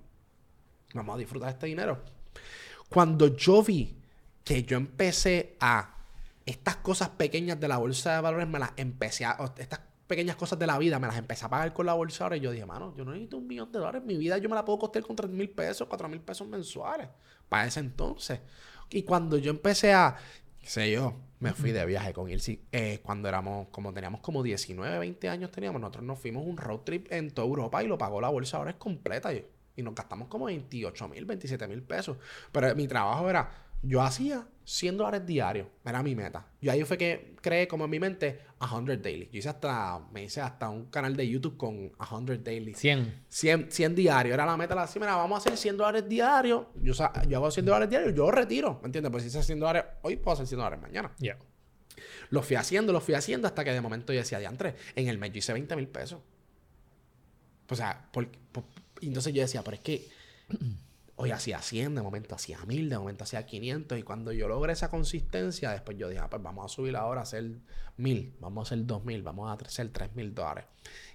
[0.94, 2.02] Vamos a disfrutar este dinero.
[2.90, 3.98] Cuando yo vi
[4.44, 5.96] que yo empecé a
[6.46, 9.38] estas cosas pequeñas de la bolsa de valores, me las empecé a.
[9.58, 12.38] Estas pequeñas cosas de la vida, me las empecé a pagar con la bolsa ahora
[12.38, 14.04] y yo dije, mano, yo no necesito un millón de dólares.
[14.06, 17.10] Mi vida yo me la puedo costear con 3 mil pesos, 4 mil pesos mensuales.
[17.50, 18.40] Para ese entonces.
[18.90, 20.16] Y cuando yo empecé a.
[20.62, 22.62] qué sé yo, me fui de viaje con Ilse.
[22.72, 26.80] eh, cuando éramos, como teníamos como 19, 20 años teníamos, nosotros nos fuimos un road
[26.80, 29.34] trip en toda Europa y lo pagó la bolsa ahora es completa.
[29.34, 32.18] Y, y nos gastamos como 28 mil, 27 mil pesos.
[32.52, 36.46] Pero mi trabajo era, yo hacía 100 dólares diarios, era mi meta.
[36.62, 39.30] Yo ahí fue que creé como en mi mente 100 daily.
[39.32, 41.92] Yo hice hasta, me hice hasta un canal de YouTube con
[42.26, 42.74] 100 daily.
[42.74, 43.24] 100.
[43.30, 44.34] 100, 100 diarios.
[44.34, 46.66] Era la meta, la así, mira, vamos a hacer 100 dólares diarios.
[46.82, 46.94] Yo,
[47.28, 49.12] yo hago 100 dólares diarios, yo retiro, ¿me entiendes?
[49.12, 51.12] Pues si hice 100 dólares hoy, puedo hacer 100 dólares mañana.
[51.20, 51.38] Ya.
[52.30, 55.18] Lo fui haciendo, lo fui haciendo hasta que de momento yo decía, diantre, en el
[55.18, 56.20] mes yo hice 20 mil pesos.
[57.70, 58.66] O sea, por, por-
[59.02, 60.08] entonces yo decía, pero es que
[61.20, 63.98] Hoy hacía 100, de momento hacía 1000, de momento hacía 500.
[63.98, 67.22] Y cuando yo logré esa consistencia, después yo dije, ah, pues vamos a subir ahora
[67.22, 67.58] a hacer
[67.98, 70.66] 1000, vamos a hacer 2000, vamos a hacer 3000 dólares.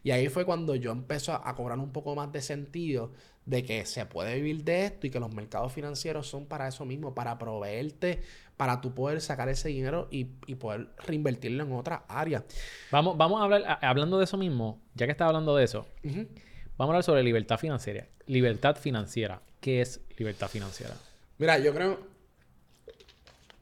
[0.03, 3.13] Y ahí fue cuando yo empecé a cobrar un poco más de sentido
[3.47, 6.85] de que se puede vivir de esto y que los mercados financieros son para eso
[6.85, 8.23] mismo, para proveerte,
[8.57, 10.25] para tú poder sacar ese dinero y,
[10.57, 12.45] poder reinvertirlo en otra área.
[12.91, 16.39] Vamos, vamos a hablar, hablando de eso mismo, ya que estás hablando de eso, vamos
[16.79, 18.07] a hablar sobre libertad financiera.
[18.27, 19.43] Libertad financiera.
[19.63, 20.97] ¿Qué es libertad financiera?
[21.39, 22.01] Mira, yo creo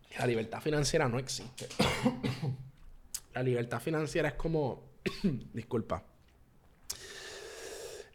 [0.08, 1.68] que la libertad financiera no existe.
[3.34, 4.82] la libertad financiera es como,
[5.52, 6.02] disculpa,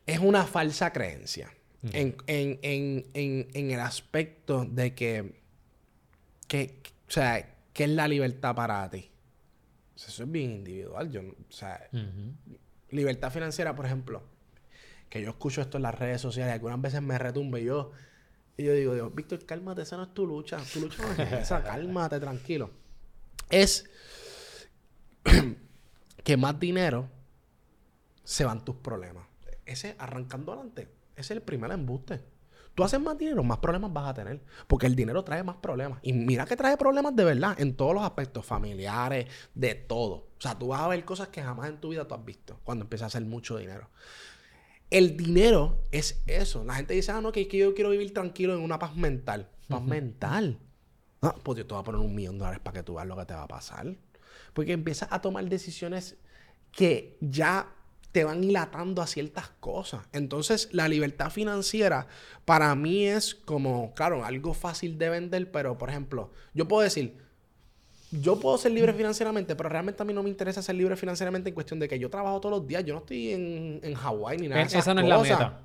[0.03, 1.53] es una falsa creencia
[1.93, 2.15] en,
[3.53, 5.39] el aspecto de que,
[6.47, 9.11] que, o sea, ¿qué es la libertad para ti?
[9.95, 11.11] eso es bien individual.
[11.11, 11.87] Yo, o sea,
[12.89, 14.23] libertad financiera, por ejemplo,
[15.09, 17.91] que yo escucho esto en las redes sociales, algunas veces me retumbe y yo,
[18.57, 20.57] y yo digo, Dios, Víctor, cálmate, esa no es tu lucha.
[20.73, 22.71] Tu lucha no es esa, cálmate, tranquilo.
[23.49, 23.89] Es
[26.23, 27.09] que más dinero
[28.23, 29.25] se van tus problemas.
[29.65, 30.83] Ese, arrancando adelante,
[31.15, 32.21] ese es el primer embuste.
[32.75, 34.41] Tú haces más dinero, más problemas vas a tener.
[34.67, 35.99] Porque el dinero trae más problemas.
[36.01, 40.27] Y mira que trae problemas de verdad en todos los aspectos familiares, de todo.
[40.37, 42.59] O sea, tú vas a ver cosas que jamás en tu vida tú has visto
[42.63, 43.89] cuando empiezas a hacer mucho dinero.
[44.89, 46.63] El dinero es eso.
[46.63, 48.95] La gente dice, ah, no, que, es que yo quiero vivir tranquilo en una paz
[48.95, 49.49] mental.
[49.67, 50.59] Paz mental.
[51.21, 53.07] No, pues yo te voy a poner un millón de dólares para que tú veas
[53.07, 53.95] lo que te va a pasar.
[54.53, 56.17] Porque empiezas a tomar decisiones
[56.71, 57.73] que ya
[58.11, 60.07] te van hilatando a ciertas cosas.
[60.13, 62.07] Entonces, la libertad financiera
[62.45, 67.17] para mí es como, claro, algo fácil de vender, pero por ejemplo, yo puedo decir,
[68.21, 71.49] yo puedo ser libre financieramente, pero realmente a mí no me interesa ser libre financieramente
[71.49, 72.84] en cuestión de que yo trabajo todos los días.
[72.84, 75.62] Yo no estoy en, en Hawái ni nada de Esa no es la meta.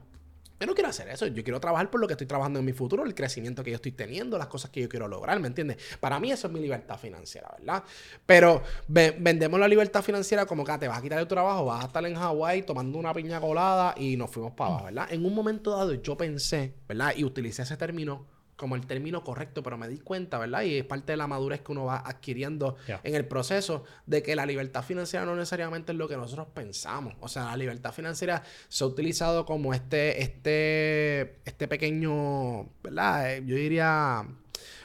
[0.61, 1.27] Yo no quiero hacer eso.
[1.27, 3.77] Yo quiero trabajar por lo que estoy trabajando en mi futuro, el crecimiento que yo
[3.77, 5.79] estoy teniendo, las cosas que yo quiero lograr, ¿me entiendes?
[6.01, 7.83] Para mí eso es mi libertad financiera, ¿verdad?
[8.27, 11.85] Pero vendemos la libertad financiera como que ah, te vas a quitar el trabajo, vas
[11.85, 15.07] a estar en Hawái tomando una piña colada y nos fuimos para abajo, ¿verdad?
[15.11, 17.15] En un momento dado yo pensé, ¿verdad?
[17.17, 18.27] Y utilicé ese término
[18.61, 20.61] como el término correcto, pero me di cuenta, ¿verdad?
[20.65, 24.37] Y es parte de la madurez que uno va adquiriendo en el proceso de que
[24.37, 27.15] la libertad financiera no necesariamente es lo que nosotros pensamos.
[27.21, 33.33] O sea, la libertad financiera se ha utilizado como este, este, este pequeño, ¿verdad?
[33.33, 34.27] Eh, yo diría,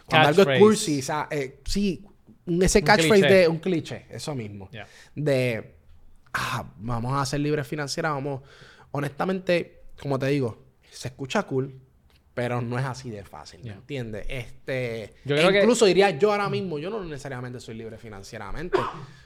[0.06, 2.02] cuando algo es cursi, o sea, eh, sí,
[2.62, 4.70] ese catchphrase de un cliché, eso mismo.
[5.14, 5.76] De,
[6.32, 8.42] ah, vamos a ser libres financieras, vamos,
[8.92, 11.82] honestamente, como te digo, se escucha cool,
[12.36, 14.26] pero no es así de fácil, ¿me entiendes?
[14.30, 18.78] Este, incluso diría yo ahora mismo, yo no necesariamente soy libre financieramente.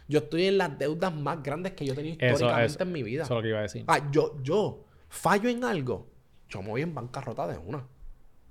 [0.07, 3.23] Yo estoy en las deudas más grandes que yo he tenido históricamente en mi vida.
[3.23, 3.83] Eso es lo que iba a decir.
[3.87, 6.07] Ah, yo, yo fallo en algo,
[6.49, 7.83] yo me voy en bancarrota de una.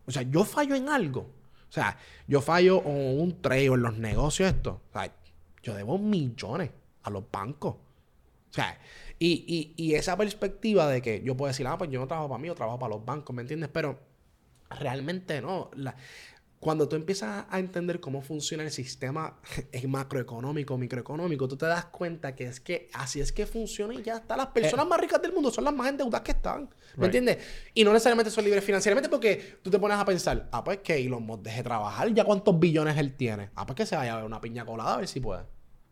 [0.07, 1.21] O sea, yo fallo en algo.
[1.21, 4.83] O sea, yo fallo en un trade o en los negocios esto.
[4.91, 5.15] O sea,
[5.63, 6.71] yo debo millones
[7.05, 7.75] a los bancos.
[7.75, 8.77] O sea,
[9.21, 9.45] y,
[9.77, 12.41] y, y esa perspectiva de que yo puedo decir, ah, pues yo no trabajo para
[12.41, 13.69] mí, yo trabajo para los bancos, ¿me entiendes?
[13.73, 14.08] Pero
[14.71, 15.71] Realmente no.
[16.61, 19.39] cuando tú empiezas a entender cómo funciona el sistema
[19.89, 24.17] macroeconómico, microeconómico, tú te das cuenta que es que así es que funciona y ya
[24.17, 24.37] está.
[24.37, 24.89] Las personas eh.
[24.89, 26.69] más ricas del mundo son las más endeudadas que están.
[26.97, 27.39] ¿Me entiendes?
[27.75, 30.97] Y no necesariamente son libres financieramente porque tú te pones a pensar, ah, pues que
[30.97, 33.51] Elon Musk deje trabajar, ya cuántos billones él tiene.
[33.55, 35.45] Ah, pues que se vaya a ver una piña colada a ver si puede.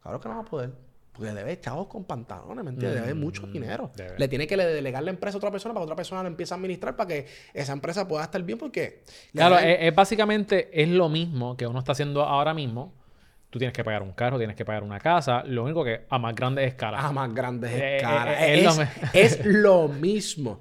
[0.03, 0.86] Claro que no va a poder.
[1.16, 3.00] Porque debe chavos con pantalones, ¿me entiendes?
[3.00, 3.90] debe mucho mm, dinero.
[4.18, 6.52] Le tiene que delegar la empresa a otra persona para que otra persona lo empiece
[6.52, 9.02] a administrar para que esa empresa pueda estar bien porque...
[9.33, 12.92] Claro, es, básicamente es lo mismo que uno está haciendo ahora mismo.
[13.48, 15.42] Tú tienes que pagar un carro, tienes que pagar una casa.
[15.44, 17.02] Lo único que a más grandes escalas.
[17.02, 18.42] A más grandes eh, escalas.
[18.42, 20.61] Eh, eh, es, lo mismo.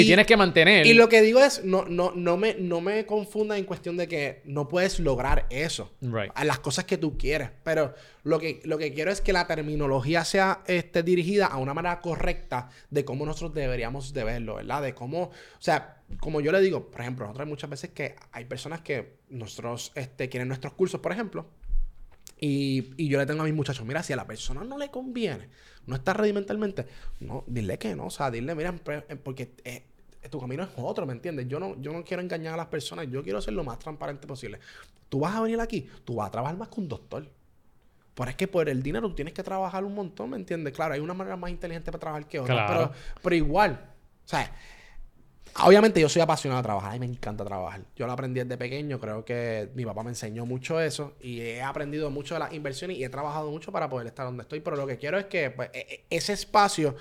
[0.00, 0.86] Y, tienes que mantener.
[0.86, 4.08] Y lo que digo es, no, no, no, me, no me confunda en cuestión de
[4.08, 5.92] que no puedes lograr eso.
[6.34, 7.50] A las cosas que tú quieres.
[7.62, 11.74] Pero lo que, lo que quiero es que la terminología sea este, dirigida a una
[11.74, 14.82] manera correcta de cómo nosotros deberíamos de verlo, ¿verdad?
[14.82, 18.44] De cómo, o sea, como yo le digo, por ejemplo, nosotros muchas veces que hay
[18.44, 21.46] personas que nosotros este, quieren nuestros cursos, por ejemplo,
[22.38, 24.90] y, y, yo le tengo a mis muchachos, mira, si a la persona no le
[24.90, 25.48] conviene,
[25.86, 26.86] no está ready mentalmente,
[27.20, 29.84] no, dile que no, o sea, dile, mira, eh, porque eh,
[30.30, 31.48] tu camino es otro, ¿me entiendes?
[31.48, 34.26] Yo no, yo no quiero engañar a las personas, yo quiero ser lo más transparente
[34.26, 34.58] posible.
[35.08, 37.28] Tú vas a venir aquí, tú vas a trabajar más que un doctor.
[38.14, 40.72] Pero es que por el dinero tú tienes que trabajar un montón, ¿me entiendes?
[40.72, 42.92] Claro, hay una manera más inteligente para trabajar que otra, pero,
[43.22, 43.72] pero igual,
[44.24, 44.54] o sea,
[45.62, 47.82] Obviamente yo soy apasionado de trabajar y me encanta trabajar.
[47.94, 51.62] Yo lo aprendí desde pequeño, creo que mi papá me enseñó mucho eso y he
[51.62, 54.76] aprendido mucho de las inversiones y he trabajado mucho para poder estar donde estoy, pero
[54.76, 56.96] lo que quiero es que pues, e, e, ese espacio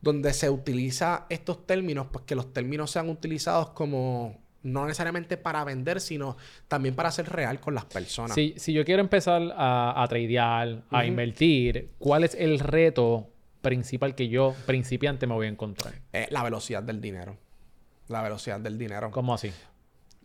[0.00, 5.62] donde se utiliza estos términos, pues que los términos sean utilizados como No necesariamente para
[5.64, 8.34] vender, sino también para ser real con las personas.
[8.34, 14.14] Si, si yo quiero empezar a, a tradear, a invertir, ¿cuál es el reto principal
[14.14, 15.94] que yo, principiante, me voy a encontrar?
[16.12, 17.36] Eh, la velocidad del dinero.
[18.08, 19.10] La velocidad del dinero.
[19.10, 19.52] ¿Cómo así?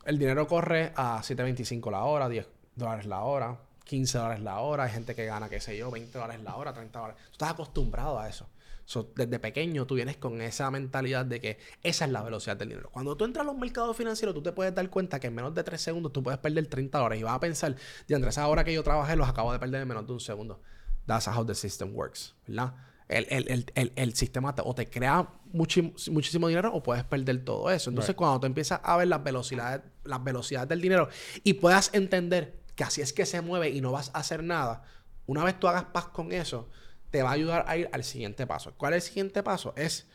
[0.05, 4.83] El dinero corre a 7.25 la hora, 10 dólares la hora, 15 dólares la hora.
[4.83, 7.21] Hay gente que gana, qué sé yo, 20 dólares la hora, 30 dólares.
[7.25, 8.47] Tú estás acostumbrado a eso.
[8.85, 12.69] So, desde pequeño tú vienes con esa mentalidad de que esa es la velocidad del
[12.69, 12.89] dinero.
[12.91, 15.55] Cuando tú entras a los mercados financieros, tú te puedes dar cuenta que en menos
[15.55, 17.75] de 3 segundos tú puedes perder 30 dólares y vas a pensar,
[18.07, 20.19] de Andrés, esa hora que yo trabajé los acabo de perder en menos de un
[20.19, 20.61] segundo.
[21.05, 22.73] That's how the system works, ¿verdad?
[23.17, 27.45] El, el, el, el, el sistema te, o te crea muchísimo dinero o puedes perder
[27.45, 27.89] todo eso.
[27.89, 28.17] Entonces, Right.
[28.17, 31.09] cuando tú empiezas a ver las velocidades, las velocidades del dinero
[31.43, 34.83] y puedas entender que así es que se mueve y no vas a hacer nada,
[35.27, 36.69] una vez tú hagas paz con eso,
[37.11, 38.73] te va a ayudar a ir al siguiente paso.
[38.75, 39.73] ¿Cuál es el siguiente paso?
[39.77, 40.07] Es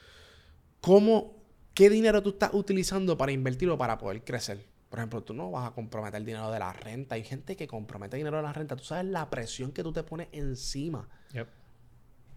[0.81, 1.37] cómo,
[1.75, 4.67] qué dinero tú estás utilizando para invertir o para poder crecer.
[4.89, 7.15] Por ejemplo, tú no vas a comprometer dinero de la renta.
[7.15, 8.75] Hay gente que compromete dinero de la renta.
[8.75, 11.47] Tú sabes la presión que tú te pones encima Yep.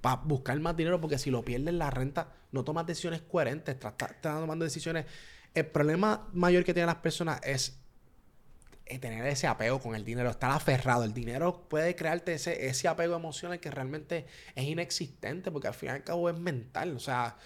[0.01, 3.93] Para buscar más dinero porque si lo pierdes la renta no tomas decisiones coherentes, estás,
[3.93, 5.05] estás- tomando decisiones.
[5.53, 7.77] El problema mayor que tienen las personas es
[8.85, 11.03] eh, tener ese apego con el dinero, estar aferrado.
[11.03, 15.89] El dinero puede crearte ese, ese apego emocional que realmente es inexistente porque al fin
[15.89, 16.95] y al cabo es mental.
[16.95, 17.37] O sea,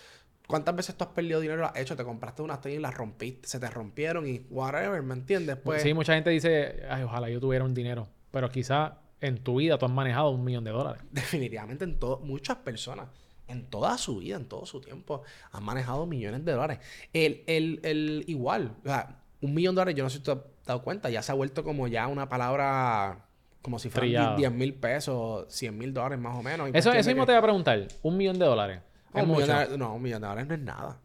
[0.47, 1.61] ¿cuántas veces tú has perdido dinero?
[1.61, 5.01] Lo has hecho, te compraste unas tenis y las rompiste, se te rompieron y whatever,
[5.03, 5.57] ¿me entiendes?
[5.63, 8.07] Pues, sí, mucha gente dice, ay, ojalá yo tuviera un dinero.
[8.31, 11.01] Pero quizá en tu vida tú has manejado un millón de dólares.
[11.11, 13.07] definitivamente en todo, muchas personas,
[13.47, 16.79] en toda su vida, en todo su tiempo, han manejado millones de dólares.
[17.13, 20.31] El, el, el igual, o sea, un millón de dólares, yo no sé si te
[20.31, 23.25] has dado cuenta, ya se ha vuelto como ya una palabra
[23.61, 24.37] como si fueran Trillado.
[24.37, 26.69] 10 mil pesos, 100 mil dólares más o menos.
[26.73, 27.87] Eso, eso mismo que- te voy a preguntar.
[28.03, 28.79] Un millón de dólares.
[29.13, 29.45] Es un millón mucho.
[29.47, 30.99] de dólares- no, un millón de dólares no es nada.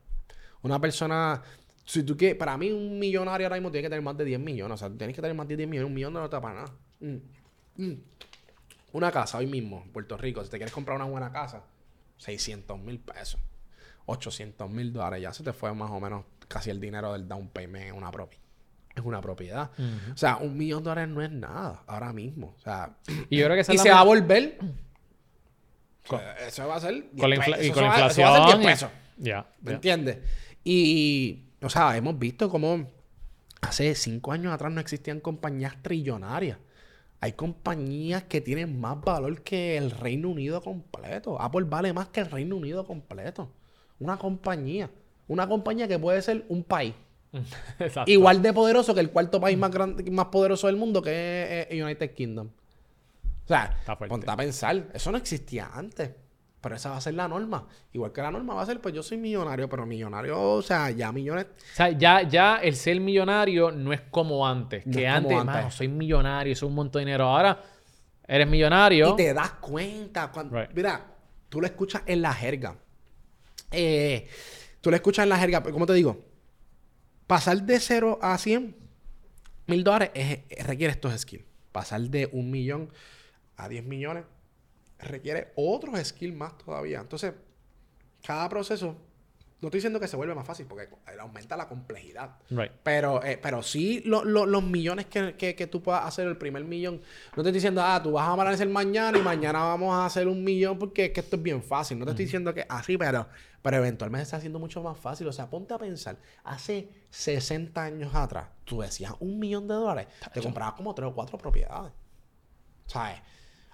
[0.62, 1.42] Una persona,
[1.86, 4.38] si tú quieres, para mí un millonario ahora mismo tiene que tener más de 10
[4.40, 4.74] millones.
[4.74, 5.88] O sea, tú tienes que tener más de 10 millones.
[5.88, 6.72] Un millón no te da para nada.
[7.00, 7.16] Mm.
[7.80, 7.92] Mm.
[8.92, 11.62] Una casa hoy mismo en Puerto Rico, si te quieres comprar una buena casa,
[12.18, 13.40] 600 mil pesos,
[14.06, 17.48] 800 mil dólares, ya se te fue más o menos casi el dinero del down
[17.48, 18.42] payment en una propiedad.
[18.96, 19.70] Es una propiedad.
[20.12, 22.54] O sea, un millón de dólares no es nada ahora mismo.
[22.58, 22.96] O sea,
[23.28, 24.58] Y yo creo que y se va a volver.
[26.06, 26.94] O sea, Eso va a ser.
[27.12, 28.28] 10 con la infla- y con eso inflación.
[28.28, 28.90] va a ser 10 y- pesos.
[29.18, 29.46] Ya.
[29.60, 30.18] ¿Me entiendes?
[30.64, 32.84] Y, o sea, hemos visto cómo
[33.60, 36.58] hace cinco años atrás no existían compañías trillonarias.
[37.20, 41.40] Hay compañías que tienen más valor que el Reino Unido completo.
[41.40, 43.50] Apple vale más que el Reino Unido completo.
[43.98, 44.90] Una compañía.
[45.28, 46.94] Una compañía que puede ser un país.
[47.78, 48.10] Exacto.
[48.10, 51.66] Igual de poderoso que el cuarto país más grande, más poderoso del mundo, que es
[51.70, 52.48] eh, United Kingdom.
[53.44, 53.76] O sea,
[54.08, 56.10] ponte a pensar, eso no existía antes.
[56.60, 57.66] Pero esa va a ser la norma.
[57.92, 60.90] Igual que la norma va a ser, pues yo soy millonario, pero millonario, o sea,
[60.90, 61.46] ya millones.
[61.46, 64.86] O sea, ya, ya el ser millonario no es como antes.
[64.86, 65.46] No que antes, antes.
[65.46, 67.24] mano, soy millonario, soy un montón de dinero.
[67.24, 67.62] Ahora
[68.28, 69.10] eres millonario.
[69.14, 70.30] Y te das cuenta.
[70.30, 70.70] Cuando, Right.
[70.74, 71.06] Mira,
[71.48, 72.76] tú lo escuchas en la jerga.
[73.70, 74.28] Eh,
[74.82, 76.24] tú lo escuchas en la jerga, pero como te digo,
[77.26, 78.76] pasar de 0 a 100
[79.66, 81.44] mil dólares es- es- requiere estos skills.
[81.72, 82.90] Pasar de un millón
[83.56, 84.24] a 10 millones
[85.02, 87.00] requiere otros skills más todavía.
[87.00, 87.32] Entonces,
[88.24, 88.96] cada proceso,
[89.62, 92.36] no estoy diciendo que se vuelve más fácil porque aumenta la complejidad.
[92.48, 92.72] Right.
[92.82, 96.38] Pero, eh, pero sí lo- lo- los millones que, que- que tú puedas hacer, el
[96.38, 96.96] primer millón.
[97.36, 100.28] No te estoy diciendo, ah, tú vas a amanecer mañana y mañana vamos a hacer
[100.28, 101.98] un millón porque es que esto es bien fácil.
[101.98, 103.26] No te estoy diciendo que así, pero,
[103.60, 105.26] pero eventualmente está haciendo mucho más fácil.
[105.28, 110.06] O sea, ponte a pensar, hace 60 años atrás, tú decías un millón de dólares,
[110.32, 111.92] te comprabas como tres o cuatro propiedades.
[112.86, 113.20] ¿Sabes?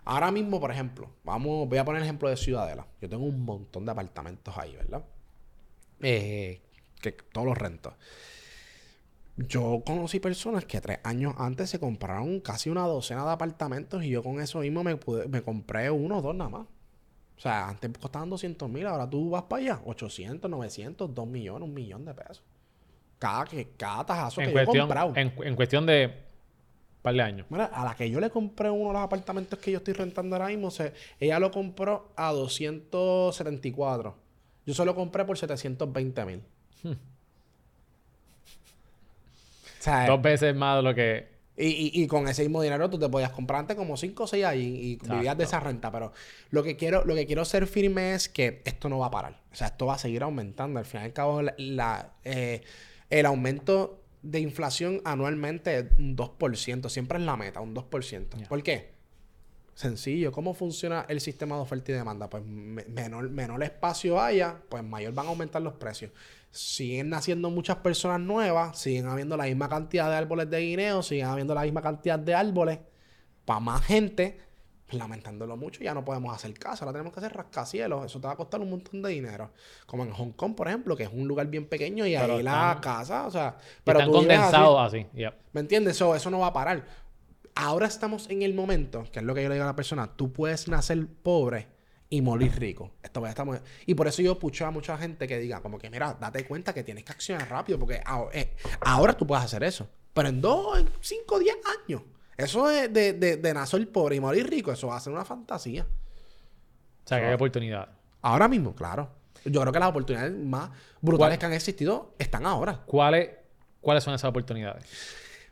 [0.07, 2.87] Ahora mismo, por ejemplo, vamos, voy a poner el ejemplo de Ciudadela.
[3.03, 5.05] Yo tengo un montón de apartamentos ahí, ¿verdad?
[6.01, 6.63] Eh,
[7.03, 7.93] que todos los rentos.
[9.37, 14.09] Yo conocí personas que tres años antes se compraron casi una docena de apartamentos y
[14.09, 16.63] yo con eso mismo me, pude- me compré uno o dos nada más.
[17.37, 21.69] O sea, antes costaban 200 mil, ahora tú vas para allá, 800, 900, 2 millones,
[21.69, 22.43] un millón de pesos.
[23.19, 23.45] Cada,
[23.77, 25.13] cada tajazo En que yo he cuestión, comprado.
[25.17, 26.26] en, en cuestión de
[27.07, 27.47] par de años.
[27.49, 30.37] Mira, a la que yo le compré uno de los apartamentos que yo estoy rentando
[30.37, 34.15] ahora mismo, se- ella lo compró a 274.
[34.67, 36.43] Yo se lo compré por 720 mil.
[36.83, 36.93] Hmm.
[39.79, 41.29] O sea, Dos veces más de lo que.
[41.57, 44.27] y, y- y con ese mismo dinero tú te podías comprar antes como 5 o
[44.27, 45.91] 6 ahí y, vivías de esa renta.
[45.93, 46.13] Pero
[46.51, 49.41] lo que quiero, lo que quiero ser firme es que esto no va a parar.
[49.53, 50.79] O sea, esto va a seguir aumentando.
[50.81, 52.63] Al fin y al cabo, la, la, eh,
[53.11, 56.89] el aumento de inflación anualmente es un 2%.
[56.89, 58.49] Siempre es la meta, un 2%.
[58.49, 58.97] ¿Por qué?
[59.75, 60.33] Sencillo.
[60.33, 62.31] ¿Cómo funciona el sistema de oferta y demanda?
[62.31, 66.13] Pues menor, menor espacio haya, pues mayor van a aumentar los precios.
[66.51, 71.27] Siguen naciendo muchas personas nuevas, siguen habiendo la misma cantidad de árboles de guineo, siguen
[71.27, 72.79] habiendo la misma cantidad de árboles
[73.45, 74.46] para más gente.
[74.91, 76.85] Lamentándolo mucho, ya no podemos hacer caso.
[76.85, 78.07] Ahora tenemos que hacer rascacielos.
[78.07, 79.51] Eso te va a costar un montón de dinero.
[79.85, 82.79] Como en Hong Kong, por ejemplo, que es un lugar bien pequeño y ahí la
[82.81, 83.57] casa, o sea.
[83.83, 85.07] Pero están condensados así.
[85.53, 85.97] ¿Me entiendes?
[85.97, 86.85] Eso, eso no va a parar.
[87.57, 90.15] Ahora estamos en el momento, que es lo que yo le digo a la persona,
[90.15, 91.69] tú puedes nacer pobre
[92.09, 92.93] y morir rico.
[93.03, 93.59] Esto estamos...
[93.87, 96.73] Y por eso yo pucho a mucha gente que diga, como que, mira, date cuenta
[96.73, 98.03] que tienes que accionar rápido, porque
[98.35, 99.89] eh, ahora tú puedes hacer eso.
[100.13, 102.03] Pero en dos, en cinco, diez años,
[102.37, 105.85] eso de, de, de, nacer pobre y morir rico, eso va a ser una fantasía.
[105.85, 107.95] O sea, que hay oportunidades.
[108.23, 109.11] Ahora mismo, claro.
[109.45, 110.71] Yo creo que las oportunidades más
[111.01, 112.83] brutales que han existido están ahora.
[112.85, 113.31] ¿Cuáles,
[113.81, 114.85] ¿Cuáles son esas oportunidades?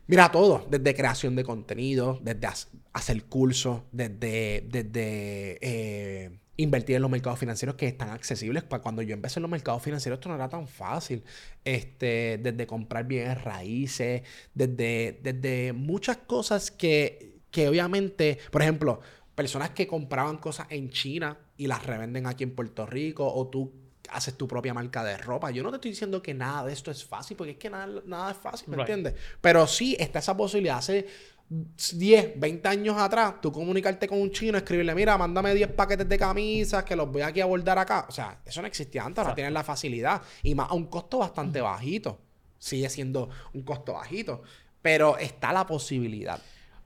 [0.07, 2.49] Mira, todo, desde creación de contenido, desde
[2.93, 8.65] hacer cursos, desde, desde eh, invertir en los mercados financieros que están accesibles.
[8.65, 11.25] Cuando yo empecé en los mercados financieros esto no era tan fácil.
[11.65, 14.23] Este, desde comprar bienes raíces,
[14.55, 19.01] desde, desde muchas cosas que, que obviamente, por ejemplo,
[19.35, 23.73] personas que compraban cosas en China y las revenden aquí en Puerto Rico, o tú
[24.11, 25.51] haces tu propia marca de ropa.
[25.51, 28.03] Yo no te estoy diciendo que nada de esto es fácil, porque es que nada,
[28.07, 29.15] nada es fácil, ¿me entiendes?
[29.41, 30.79] Pero sí está esa posibilidad.
[30.79, 31.07] Hace
[31.49, 36.19] 10, 20 años atrás, tú comunicarte con un chino, escribirle, mira, mándame 10 paquetes de
[36.19, 38.07] camisas que los voy aquí a bordar acá.
[38.09, 40.23] O sea, eso no existía antes, ahora tienes la facilidad.
[40.43, 42.19] Y más a un costo bastante bajito.
[42.59, 44.43] Sigue siendo un costo bajito.
[44.81, 46.41] Pero está la posibilidad.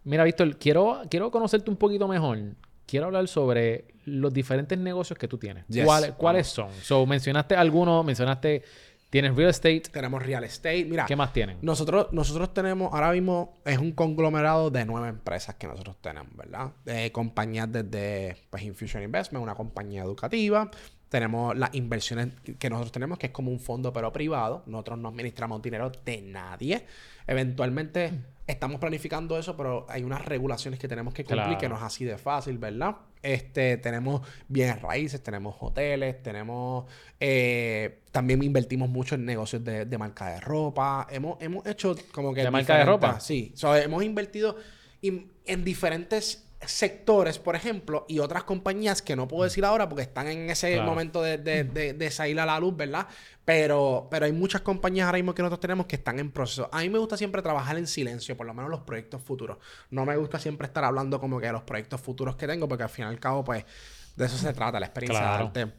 [0.04, 2.38] Mira, Víctor, quiero, quiero conocerte un poquito mejor
[2.88, 5.64] quiero hablar sobre los diferentes negocios que tú tienes.
[6.16, 6.70] ¿Cuáles, son?
[6.82, 8.62] So, mencionaste algunos, mencionaste,
[9.10, 9.82] tienes real estate.
[9.92, 10.84] Tenemos real estate.
[10.84, 11.58] Mira, ¿qué más tienen?
[11.62, 16.72] Nosotros, nosotros tenemos, ahora mismo es un conglomerado de nueve empresas que nosotros tenemos, ¿verdad?
[16.84, 20.70] De compañías desde pues, Infusion Investment, una compañía educativa.
[21.08, 24.62] Tenemos las inversiones que nosotros tenemos, que es como un fondo pero privado.
[24.66, 26.84] Nosotros no administramos dinero de nadie.
[27.26, 28.12] Eventualmente
[28.48, 32.04] estamos planificando eso, pero hay unas regulaciones que tenemos que cumplir que no es así
[32.04, 32.96] de fácil, ¿verdad?
[33.22, 36.86] Este, tenemos bienes raíces, tenemos hoteles, tenemos...
[37.20, 41.06] Eh, también invertimos mucho en negocios de, marca de ropa.
[41.10, 42.42] Hemos, hemos hecho como que...
[42.42, 43.20] ¿De marca de ropa?
[43.20, 43.54] Sí.
[43.82, 44.56] hemos invertido
[45.02, 50.26] en diferentes sectores, por ejemplo, y otras compañías que no puedo decir ahora porque están
[50.26, 53.06] en ese momento de, de, salir a la luz, ¿verdad?
[53.44, 56.68] Pero, pero hay muchas compañías ahora mismo que nosotros tenemos que están en proceso.
[56.72, 59.58] A mí me gusta siempre trabajar en silencio, por lo menos los proyectos futuros.
[59.90, 62.82] No me gusta siempre estar hablando como que de los proyectos futuros que tengo, porque
[62.82, 63.64] al fin y al cabo, pues,
[64.16, 65.72] de eso se trata, la experiencia de arte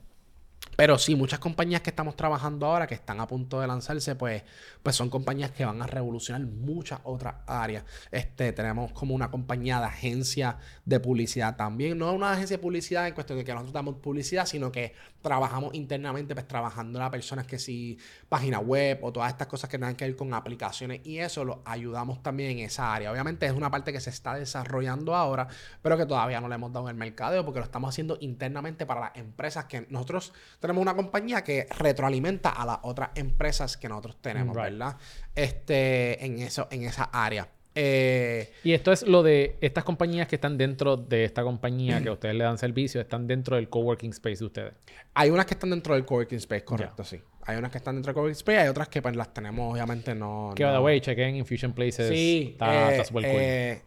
[0.79, 4.43] pero sí, muchas compañías que estamos trabajando ahora, que están a punto de lanzarse, pues,
[4.81, 7.83] pues son compañías que van a revolucionar muchas otras áreas.
[8.11, 11.97] Este, tenemos como una compañía de agencia de publicidad también.
[11.97, 15.73] No una agencia de publicidad en cuestión de que nosotros damos publicidad, sino que trabajamos
[15.73, 17.97] internamente, pues trabajando a personas que sí,
[18.29, 21.61] página web o todas estas cosas que tengan que ver con aplicaciones y eso lo
[21.65, 23.11] ayudamos también en esa área.
[23.11, 25.49] Obviamente es una parte que se está desarrollando ahora,
[25.81, 28.85] pero que todavía no le hemos dado en el mercadeo porque lo estamos haciendo internamente
[28.85, 30.31] para las empresas que nosotros
[30.77, 34.97] una compañía que retroalimenta a las otras empresas que nosotros tenemos, ¿verdad?
[35.35, 37.47] Este, en eso, en esa área.
[37.75, 42.09] Eh, y esto es lo de estas compañías que están dentro de esta compañía que
[42.09, 44.73] ustedes le dan servicio, están dentro del coworking space de ustedes.
[45.13, 47.21] Hay unas que están dentro del coworking space, correcto, sí.
[47.43, 50.13] Hay unas que están dentro del coworking space, hay otras que pues las tenemos, obviamente
[50.15, 50.51] no.
[50.55, 52.09] Que by the way, chequen Infusion Places.
[52.09, 53.41] Sí, está, eh, super cool.
[53.41, 53.81] Eh,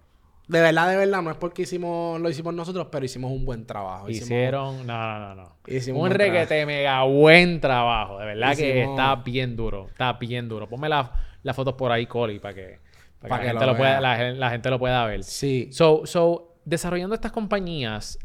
[0.48, 3.64] de verdad, de verdad, no es porque hicimos, lo hicimos nosotros, pero hicimos un buen
[3.64, 4.11] trabajo.
[4.11, 5.57] Hicieron, no, no, no.
[5.66, 8.18] Hicimos un, requete mega buen trabajo.
[8.18, 10.68] De verdad que está bien duro, está bien duro.
[10.68, 12.81] Ponme las fotos por ahí, Coli, para que,
[13.20, 15.22] para, que, la, gente lo pueda, la, gente lo pueda ver.
[15.22, 15.68] Sí.
[15.70, 18.18] So, so, desarrollando estas compañías,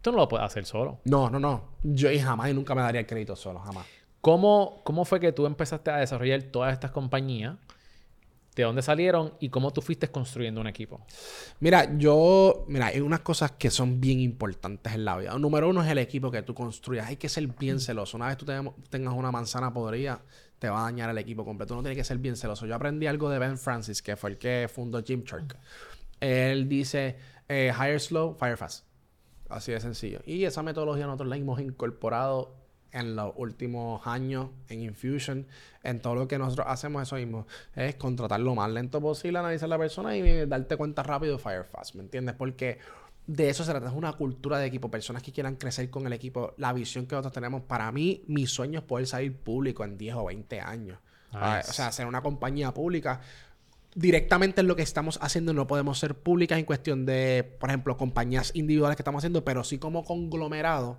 [0.00, 1.00] tú no lo puedes hacer solo.
[1.04, 1.76] No, no, no.
[1.82, 3.86] Yo y jamás y nunca me daría el crédito solo, jamás.
[4.22, 7.56] ¿Cómo, ¿Cómo fue que tú empezaste a desarrollar todas estas compañías?
[8.56, 11.04] De dónde salieron y cómo tú fuiste construyendo un equipo.
[11.60, 15.38] Mira, yo, mira, hay unas cosas que son bien importantes en la vida.
[15.38, 17.06] Número uno es el equipo que tú construyas.
[17.06, 18.16] Hay que ser bien celoso.
[18.16, 20.22] Una vez tú tengas una manzana podrida,
[20.58, 21.74] te va a dañar el equipo completo.
[21.74, 22.64] Tú no tienes que ser bien celoso.
[22.66, 25.58] Yo aprendí algo de Ben Francis, que fue el que fundó Gymshark.
[26.18, 28.86] Él dice, eh, hire slow, fire fast.
[29.50, 30.20] Así de sencillo.
[30.24, 32.56] Y esa metodología nosotros la hemos incorporado
[32.96, 35.46] en los últimos años en Infusion,
[35.82, 39.66] en todo lo que nosotros hacemos, eso mismo, es contratar lo más lento posible, analizar
[39.66, 42.34] a la persona y darte cuenta rápido fire fast, ¿me entiendes?
[42.34, 42.78] Porque
[43.26, 46.12] de eso se trata, es una cultura de equipo, personas que quieran crecer con el
[46.12, 47.62] equipo, la visión que nosotros tenemos.
[47.62, 50.98] Para mí, mi sueño es poder salir público en 10 o 20 años.
[51.32, 53.20] O sea, ser una compañía pública
[53.96, 57.96] directamente en lo que estamos haciendo no podemos ser públicas en cuestión de, por ejemplo,
[57.96, 60.98] compañías individuales que estamos haciendo, pero sí como conglomerado,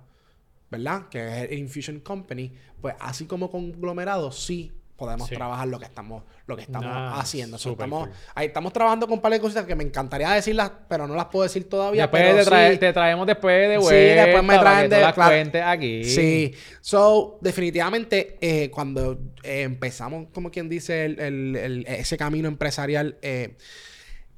[0.70, 1.08] ¿verdad?
[1.08, 5.36] Que es el Infusion Company, pues así como conglomerado sí podemos Sí.
[5.36, 6.90] trabajar lo que estamos, lo que estamos
[7.20, 7.56] haciendo.
[7.56, 8.16] Estamos, cool.
[8.34, 11.26] ahí estamos trabajando con un par de cositas que me encantaría decirlas, pero no las
[11.26, 12.02] puedo decir todavía.
[12.02, 12.78] Después pero te, trae- sí.
[12.78, 14.24] te traemos después de Sí, vuelta.
[14.24, 15.70] después me traen de- claro.
[15.70, 16.02] aquí.
[16.04, 16.52] Sí.
[16.80, 19.12] So, definitivamente, eh, cuando
[19.44, 23.56] eh, empezamos, como quien dice, el- el- el- ese camino empresarial, eh,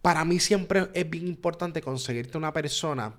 [0.03, 3.15] para mí siempre es bien importante conseguirte una persona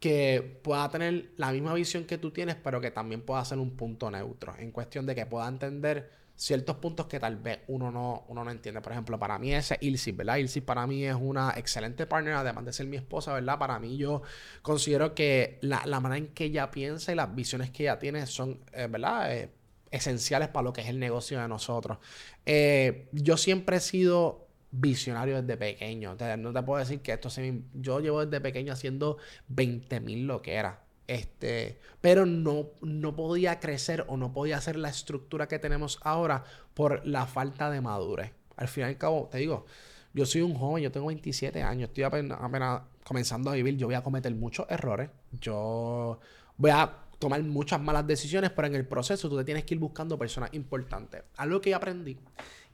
[0.00, 3.76] que pueda tener la misma visión que tú tienes, pero que también pueda ser un
[3.76, 8.24] punto neutro, en cuestión de que pueda entender ciertos puntos que tal vez uno no,
[8.28, 8.80] uno no entiende.
[8.80, 10.36] Por ejemplo, para mí ese Ilse, ¿verdad?
[10.36, 13.58] Ilse para mí es una excelente partner, además de ser mi esposa, ¿verdad?
[13.58, 14.22] Para mí yo
[14.62, 18.24] considero que la, la manera en que ella piensa y las visiones que ella tiene
[18.26, 19.34] son, eh, ¿verdad?
[19.34, 19.50] Eh,
[19.90, 21.98] esenciales para lo que es el negocio de nosotros.
[22.46, 26.16] Eh, yo siempre he sido visionario desde pequeño.
[26.38, 30.26] No te puedo decir que esto se me- Yo llevo desde pequeño haciendo 20 mil
[30.26, 30.82] lo que era.
[31.06, 36.44] Este, pero no, no podía crecer o no podía hacer la estructura que tenemos ahora
[36.74, 38.32] por la falta de madurez.
[38.56, 39.64] Al fin y al cabo, te digo,
[40.12, 43.86] yo soy un joven, yo tengo 27 años, estoy apenas, apenas comenzando a vivir, yo
[43.86, 45.08] voy a cometer muchos errores,
[45.40, 46.20] yo
[46.58, 49.80] voy a tomar muchas malas decisiones, pero en el proceso tú te tienes que ir
[49.80, 51.22] buscando personas importantes.
[51.36, 52.18] Algo que yo aprendí,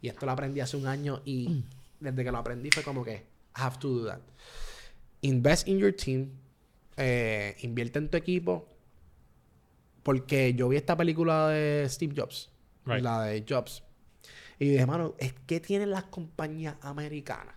[0.03, 1.65] y esto lo aprendí hace un año y
[2.01, 4.21] desde que lo aprendí fue como que, I have to do that.
[5.23, 6.31] Invest in your team,
[6.97, 8.69] eh, invierte en tu equipo,
[10.03, 12.51] porque yo vi esta película de Steve Jobs,
[12.85, 13.03] Right.
[13.03, 13.83] la de Jobs,
[14.59, 17.55] y dije, mano, es que tienen las compañías americanas.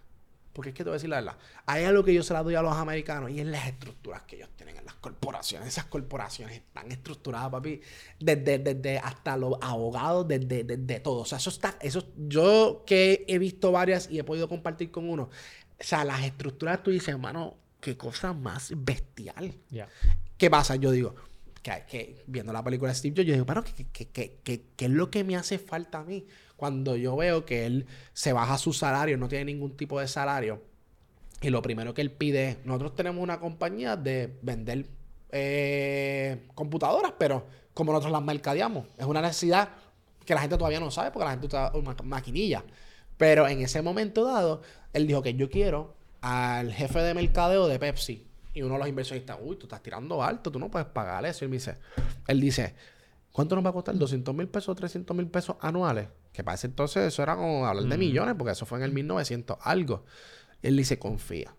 [0.58, 1.38] Porque es que te voy a decir la verdad.
[1.68, 4.38] Hay algo que yo se la doy a los americanos y es las estructuras que
[4.38, 5.68] ellos tienen en las corporaciones.
[5.68, 7.80] Esas corporaciones están estructuradas, papi,
[8.20, 11.20] desde, desde hasta los abogados, desde, desde todo.
[11.20, 15.08] O sea, eso está, eso, yo que he visto varias y he podido compartir con
[15.08, 15.30] uno.
[15.80, 19.54] O sea, las estructuras tú dices, hermano, qué cosa más bestial.
[19.70, 19.88] Ya.
[20.40, 20.76] ¿Qué pasa?
[20.76, 21.14] Yo digo,
[21.62, 23.46] que, que viendo la película de Steve Jobs, yo digo,
[23.76, 26.26] ¿qué, qué, qué, qué- qué es lo que me hace falta a mí?
[26.58, 30.62] Cuando yo veo que él se baja su salario, no tiene ningún tipo de salario,
[31.42, 34.88] y lo primero que él pide es, nosotros tenemos una compañía de vender
[35.32, 39.70] eh, computadoras, pero como nosotros las mercadeamos, es una necesidad
[40.26, 42.64] que la gente todavía no sabe porque la gente usa una maquinilla.
[43.18, 44.62] Pero en ese momento dado,
[44.94, 48.26] él dijo que yo quiero al jefe de mercadeo de Pepsi.
[48.54, 51.44] Y uno de los inversionistas, uy, tú estás tirando alto, tú no puedes pagar eso.
[51.44, 51.78] Y él me dice,
[52.28, 52.76] él dice,
[53.32, 53.96] ¿cuánto nos va a costar?
[53.96, 56.08] ¿200 mil pesos, 300 mil pesos anuales?
[56.38, 58.92] Que para ese entonces eso era como hablar de millones, porque eso fue en el
[58.92, 60.06] 1900 algo.
[60.62, 61.56] Él dice, confía.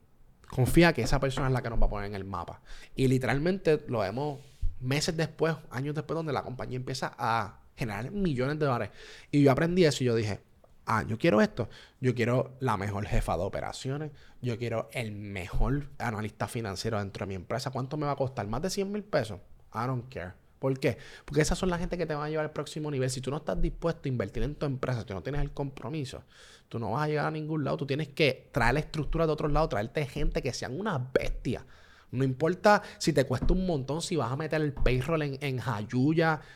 [0.48, 2.62] Confía que esa persona es la que nos va a poner en el mapa.
[2.94, 4.38] Y literalmente lo vemos
[4.78, 8.90] meses después, años después, donde la compañía empieza a generar millones de dólares.
[9.32, 10.38] Y yo aprendí eso y yo dije,
[10.86, 11.68] ah, yo quiero esto.
[12.00, 14.12] Yo quiero la mejor jefa de operaciones.
[14.42, 17.72] Yo quiero el mejor analista financiero dentro de mi empresa.
[17.72, 18.46] ¿Cuánto me va a costar?
[18.46, 19.40] ¿Más de 100 mil pesos?
[19.74, 20.34] I don't care.
[20.58, 20.98] ¿Por qué?
[21.24, 23.10] Porque esas son la gente que te van a llevar al próximo nivel.
[23.10, 25.52] Si tú no estás dispuesto a invertir en tu empresa, si tú no tienes el
[25.52, 26.24] compromiso,
[26.68, 27.76] tú no vas a llegar a ningún lado.
[27.76, 31.64] Tú tienes que traer la estructura de otros lados, traerte gente que sean una bestia.
[32.10, 35.60] No importa si te cuesta un montón, si vas a meter el payroll en, en.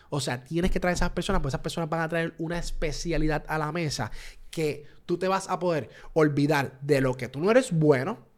[0.09, 3.45] O sea, tienes que traer esas personas, pues esas personas van a traer una especialidad
[3.49, 4.11] a la mesa
[4.51, 8.32] que tú te vas a poder olvidar de lo que tú no eres bueno,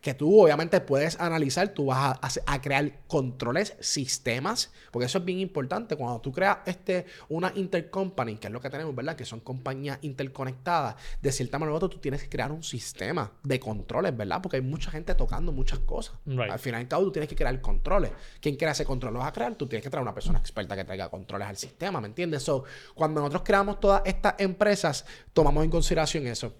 [0.00, 5.40] que tú obviamente puedes analizar, tú vas a, crear controles, sistemas, porque eso es bien
[5.40, 5.96] importante.
[5.96, 9.16] Cuando tú creas este, una intercompany, que es lo que tenemos, ¿verdad?
[9.16, 14.16] Que son compañías interconectadas, de cierta manera tú tienes que crear un sistema de controles,
[14.16, 14.40] ¿verdad?
[14.42, 16.14] Porque hay mucha gente tocando muchas cosas.
[16.26, 16.50] Right.
[16.50, 18.10] Al final y cabo, tú tienes que crear controles.
[18.40, 19.14] ¿Quién quiere hacer control?
[19.14, 21.56] Lo vas a crear, tú tienes que traer una persona experta que traiga controles al
[21.56, 22.42] sistema, ¿me entiendes?
[22.42, 26.54] So, cuando nosotros creamos todas estas empresas, tomamos en consideración eso.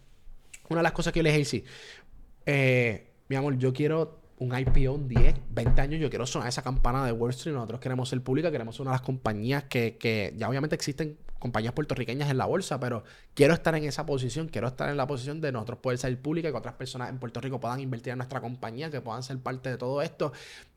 [0.69, 1.65] Una de las cosas que yo les sí,
[2.47, 6.63] eh, mi amor, yo quiero un IPO en 10, 20 años, yo quiero sonar esa
[6.63, 7.55] campana de Wall Street.
[7.55, 11.17] Nosotros queremos ser pública, queremos ser una de las compañías que, que ya obviamente existen
[11.41, 13.03] compañías puertorriqueñas en la bolsa, pero
[13.35, 16.53] quiero estar en esa posición, quiero estar en la posición de nosotros poder ser pública,
[16.53, 19.71] que otras personas en Puerto Rico puedan invertir en nuestra compañía, que puedan ser parte
[19.71, 20.33] de todo esto.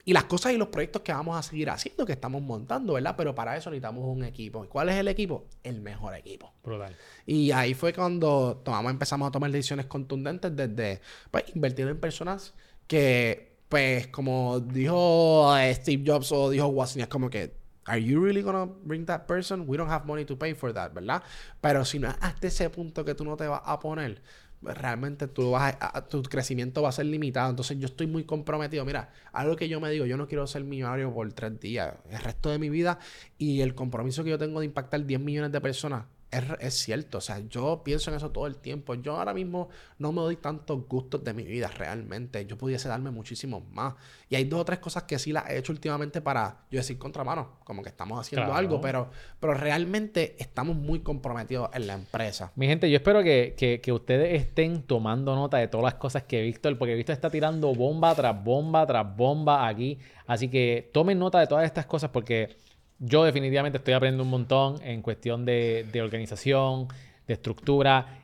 [0.05, 3.15] Y las cosas y los proyectos que vamos a seguir haciendo, que estamos montando, ¿verdad?
[3.17, 4.65] Pero para eso necesitamos un equipo.
[4.65, 5.45] ¿Y cuál es el equipo?
[5.63, 6.51] El mejor equipo.
[6.63, 6.95] Brutal.
[7.25, 12.53] Y ahí fue cuando tomamos, empezamos a tomar decisiones contundentes desde pues, invertir en personas
[12.87, 18.65] que, pues, como dijo Steve Jobs o dijo Wozniak, como que, ¿Are you really gonna
[18.83, 19.65] bring that person?
[19.67, 21.23] We don't have money to pay for that, ¿verdad?
[21.61, 24.21] Pero si no es hasta ese punto que tú no te vas a poner,
[24.61, 25.75] realmente tú vas
[26.07, 27.49] tu crecimiento va a ser limitado.
[27.49, 28.85] Entonces yo estoy muy comprometido.
[28.85, 32.19] Mira, algo que yo me digo, yo no quiero ser millonario por tres días, el
[32.19, 32.99] resto de mi vida
[33.37, 37.19] y el compromiso que yo tengo de impactar 10 millones de personas es, es cierto.
[37.19, 38.95] O sea, yo pienso en eso todo el tiempo.
[38.95, 39.69] Yo ahora mismo
[39.99, 42.45] no me doy tantos gustos de mi vida realmente.
[42.45, 43.93] Yo pudiese darme muchísimos más.
[44.29, 46.97] Y hay dos o tres cosas que sí las he hecho últimamente para yo decir
[46.97, 48.57] contramano, como que estamos haciendo Claro.
[48.57, 49.09] algo, pero,
[49.39, 52.51] pero realmente estamos muy comprometidos en la empresa.
[52.55, 56.23] Mi gente, yo espero que, que- que ustedes estén tomando nota de todas las cosas
[56.23, 59.99] que Víctor, porque Víctor está tirando bomba tras bomba tras bomba aquí.
[60.25, 62.55] Así que tomen nota de todas estas cosas porque
[62.99, 66.87] yo definitivamente estoy aprendiendo un montón en cuestión de, de organización,
[67.27, 68.19] de estructura.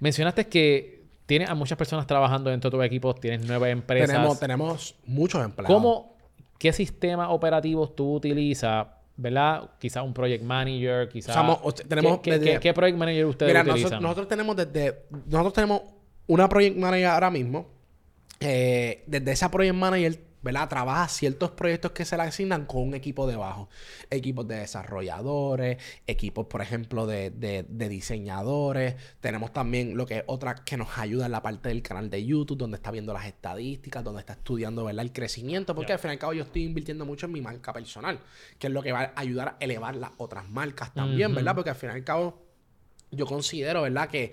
[0.00, 4.08] Mencionaste que tienes a muchas personas trabajando dentro de tu equipo, tienes nueve empresas.
[4.10, 5.74] Tenemos, tenemos muchos empleados.
[5.74, 6.16] ¿Cómo,
[6.58, 8.86] qué sistemas operativos tú utilizas?
[9.14, 9.70] ¿Verdad?
[9.78, 11.36] Quizás un project manager, quizás...
[11.62, 13.82] O- tenemos ¿Qué, qué- desde- qué- qué project manager ustedes Mira, utilizan?
[13.82, 15.02] nosotros, nosotros tenemos desde.
[15.26, 15.82] Nosotros tenemos
[16.26, 17.66] una project manager ahora mismo.
[18.40, 20.68] eh, desde esa project manager, ¿verdad?
[20.68, 23.68] Trabaja ciertos proyectos que se le asignan con un equipo debajo.
[24.10, 28.96] Equipos de desarrolladores, equipos, por ejemplo, de, de- de diseñadores.
[29.20, 32.24] Tenemos también lo que es otra que nos ayuda en la parte del canal de
[32.24, 35.04] YouTube, donde está viendo las estadísticas, donde está estudiando, ¿verdad?
[35.04, 35.74] El crecimiento.
[35.74, 38.20] Porque al fin y al cabo yo estoy invirtiendo mucho en mi marca personal,
[38.58, 41.34] que es lo que va a ayudar a elevar las otras marcas también.
[41.34, 41.54] ¿verdad?
[41.54, 42.42] Porque al fin y al cabo
[43.10, 44.08] yo considero, ¿verdad?
[44.08, 44.32] Que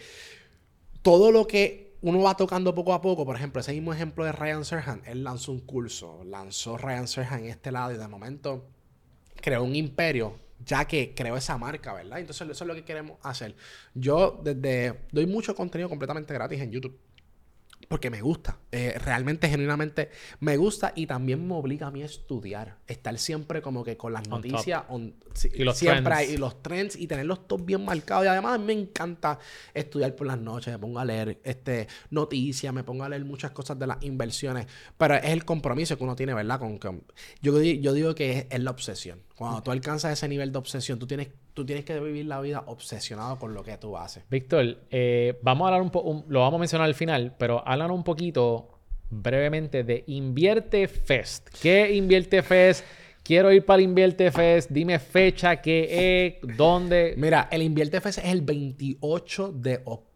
[1.01, 4.32] todo lo que uno va tocando poco a poco, por ejemplo, ese mismo ejemplo de
[4.32, 8.66] Ryan Serhan, él lanzó un curso, lanzó Ryan Serhan en este lado y de momento
[9.41, 12.20] creó un imperio, ya que creó esa marca, ¿verdad?
[12.20, 13.56] Entonces eso es lo que queremos hacer.
[13.93, 16.97] Yo desde doy mucho contenido completamente gratis en YouTube.
[17.90, 20.12] Porque me gusta, eh, realmente, genuinamente
[20.42, 24.14] me gusta y también me obliga a mí a estudiar, estar siempre como que con
[24.14, 25.16] las On noticias, on-
[25.56, 26.32] Y los siempre trends.
[26.32, 28.26] y los trends y tenerlos todos bien marcados.
[28.26, 29.40] Y además a mí me encanta
[29.74, 33.50] estudiar por las noches, me pongo a leer este, noticias, me pongo a leer muchas
[33.52, 36.60] cosas de las inversiones, pero es el compromiso que uno tiene, ¿verdad?
[36.60, 37.04] Con, con-
[37.42, 39.20] yo, yo digo que es, es la obsesión.
[39.40, 42.62] Cuando tú alcanzas ese nivel de obsesión, tú tienes, tú tienes que vivir la vida
[42.68, 44.22] obsesionado con lo que tú haces.
[44.30, 47.96] Víctor, eh, vamos a hablar un poco, lo vamos a mencionar al final, pero háblanos
[47.96, 51.48] un poquito brevemente de Invierte Fest.
[51.62, 52.84] ¿Qué Invierte Fest?
[53.24, 54.72] Quiero ir para Invierte Fest.
[54.72, 57.14] Dime fecha, qué es, dónde.
[57.16, 60.09] Mira, el Invierte Fest es el 28 de octubre.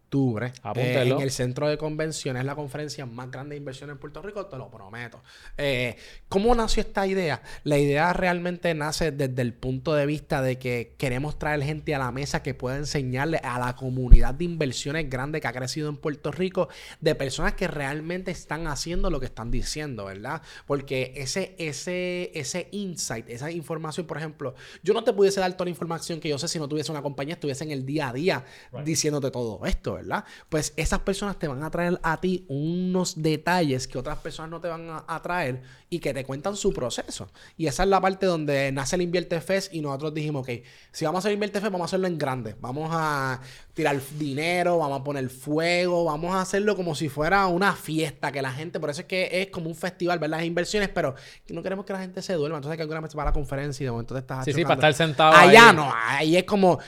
[0.62, 1.16] Apúntelo.
[1.16, 4.22] eh, en el centro de convenciones, es la conferencia más grande de inversión en Puerto
[4.22, 5.22] Rico, te lo prometo.
[5.58, 5.96] Eh,
[6.28, 7.42] ¿Cómo nació esta idea?
[7.64, 11.98] La idea realmente nace desde el punto de vista de que queremos traer gente a
[11.98, 15.96] la mesa que pueda enseñarle a la comunidad de inversiones grande que ha crecido en
[15.96, 16.68] Puerto Rico,
[17.00, 20.42] de personas que realmente están haciendo lo que están diciendo, ¿verdad?
[20.66, 25.64] Porque ese, ese, ese insight, esa información, por ejemplo, yo no te pudiese dar toda
[25.64, 28.12] la información que yo sé si no tuviese una compañía, estuviese en el día a
[28.12, 28.44] día
[28.84, 30.03] diciéndote todo esto, ¿verdad?
[30.48, 34.60] Pues esas personas te van a traer a ti unos detalles que otras personas no
[34.60, 37.28] te van a, a traer y que te cuentan su proceso.
[37.56, 40.50] Y esa es la parte donde nace el Invierte Fest y nosotros dijimos, ok,
[40.92, 42.56] si vamos a hacer Invierte Fest, vamos a hacerlo en grande.
[42.60, 43.40] Vamos a
[43.74, 48.42] tirar dinero, vamos a poner fuego, vamos a hacerlo como si fuera una fiesta, que
[48.42, 51.14] la gente, por eso es que es como un festival, ver las inversiones, pero
[51.48, 52.58] no queremos que la gente se duerma.
[52.58, 54.62] Entonces que alguna vez va a la conferencia y de momento te estás Sí, sí,
[54.62, 55.76] para estar sentado Allá ahí.
[55.76, 56.78] no, ahí es como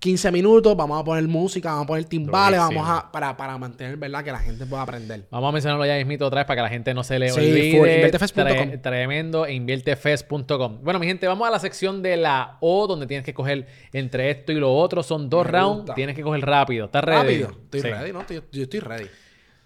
[0.00, 2.82] 15 minutos, vamos a poner música, vamos a poner timbales, Durísimo.
[2.82, 4.24] vamos a, para, para mantener, ¿verdad?
[4.24, 5.26] Que la gente pueda aprender.
[5.30, 7.38] Vamos a mencionarlo ya mismito otra vez para que la gente no se le Sí,
[7.78, 8.10] olvide.
[8.10, 10.78] Tre- tremendo, e inviertefest.com.
[10.82, 14.30] Bueno, mi gente, vamos a la sección de la O, donde tienes que coger entre
[14.30, 15.02] esto y lo otro.
[15.02, 16.86] Son dos rounds, tienes que coger rápido.
[16.86, 17.42] ¿Estás ready?
[17.42, 17.50] Rápido.
[17.64, 17.88] Estoy Sí.
[17.88, 18.20] ready, ¿no?
[18.22, 19.06] Estoy- yo estoy ready.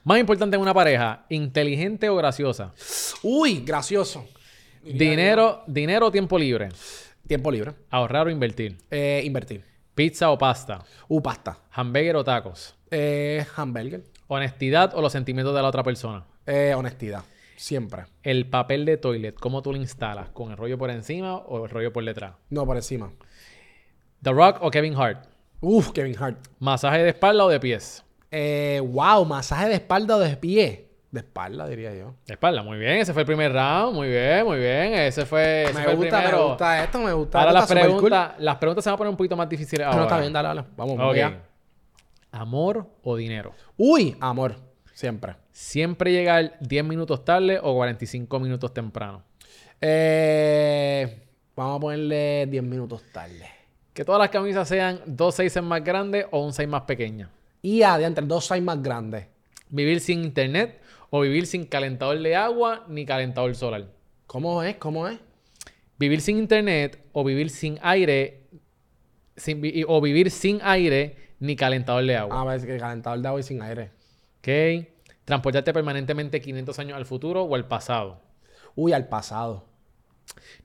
[0.03, 2.75] Más importante en una pareja, inteligente o graciosa.
[3.23, 4.27] Uy, gracioso.
[4.83, 6.71] Dinero, dinero o tiempo libre.
[7.27, 7.73] Tiempo libre.
[7.89, 8.77] Ahorrar o invertir.
[8.91, 9.63] Eh, invertir.
[9.95, 10.85] Pizza o pasta.
[11.07, 11.57] Uh, pasta.
[11.71, 12.75] Hamburger o tacos.
[12.91, 14.03] Eh, hamburger.
[14.27, 16.25] Honestidad o los sentimientos de la otra persona.
[16.47, 17.23] Eh, honestidad.
[17.57, 18.07] Siempre.
[18.25, 20.31] El papel de toilet, ¿cómo tú lo instalas?
[20.31, 22.35] ¿Con el rollo por encima o el rollo por detrás?
[22.51, 23.13] No, por encima.
[24.23, 25.29] The Rock o Kevin Hart.
[25.61, 26.39] Uf, Kevin Hart.
[26.59, 28.05] ¿Masaje de espalda o de pies?
[28.33, 30.84] Eh, wow, masaje de espalda o de pie.
[31.15, 32.17] De espalda, diría yo.
[32.27, 32.95] De espalda, muy bien.
[32.95, 33.95] Ese fue el primer round.
[33.95, 34.95] Muy bien, muy bien.
[34.95, 37.39] Ese fue, ese Me fue el gusta, me gusta esto, me gusta.
[37.39, 37.79] Ahora las cool.
[37.81, 40.03] preguntas, las preguntas se van a poner un poquito más difíciles No, ahora.
[40.07, 40.65] está bien, dale, dale.
[40.77, 41.17] Vamos, vamos Ok.
[41.17, 41.39] allá.
[42.33, 43.53] ¿Amor o dinero?
[43.77, 44.57] Uy, amor.
[44.93, 45.37] Siempre.
[45.53, 49.23] ¿Siempre llegar 10 minutos tarde o 45 minutos temprano?
[49.81, 51.23] Eh,
[51.55, 53.49] vamos a ponerle 10 minutos tarde.
[53.93, 57.31] Que todas las camisas sean dos seises más grandes o un seis más pequeña.
[57.63, 59.29] Y adiante, dos size más grandes.
[59.71, 60.81] ¿Vivir sin internet
[61.17, 63.87] o vivir sin calentador de agua ni calentador solar?
[64.27, 64.75] ¿Cómo es?
[64.79, 65.21] ¿Cómo es?
[65.97, 68.49] Vivir sin internet o vivir sin aire
[69.37, 72.41] sin o vivir sin aire ni calentador de agua.
[72.41, 73.93] A ver, que calentador de agua y sin aire.
[74.39, 74.89] ¿Ok?
[75.25, 78.21] Transportarte permanentemente 500 años al futuro o al pasado.
[78.75, 79.67] Uy, al pasado.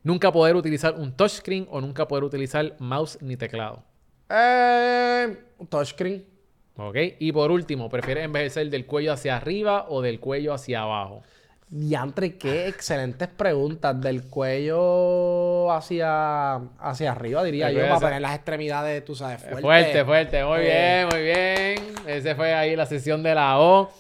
[0.02, 3.84] Nunca poder utilizar un touchscreen o nunca poder utilizar mouse ni teclado.
[4.28, 5.28] Eh,
[5.60, 6.26] un touchscreen.
[6.80, 6.96] ¿Ok?
[7.20, 11.24] Y por último, ¿prefieres envejecer del cuello hacia arriba o del cuello hacia abajo?
[11.72, 14.00] Diantre, qué excelentes preguntas.
[14.02, 19.62] Del cuello hacia, hacia arriba, diría yo, para poner las extremidades, tú sabes, fuerte.
[19.62, 20.46] Fuerte, fuerte.
[20.46, 21.06] Muy Eh.
[21.06, 21.94] bien, muy bien.
[22.08, 23.92] Ese fue ahí la sesión de la O.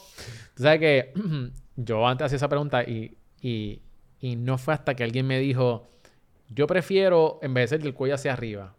[0.55, 1.13] Tú sabes que
[1.75, 3.81] yo antes hacía esa pregunta y, y,
[4.19, 5.89] y no fue hasta que alguien me dijo,
[6.49, 8.73] yo prefiero envejecer del cuello hacia arriba.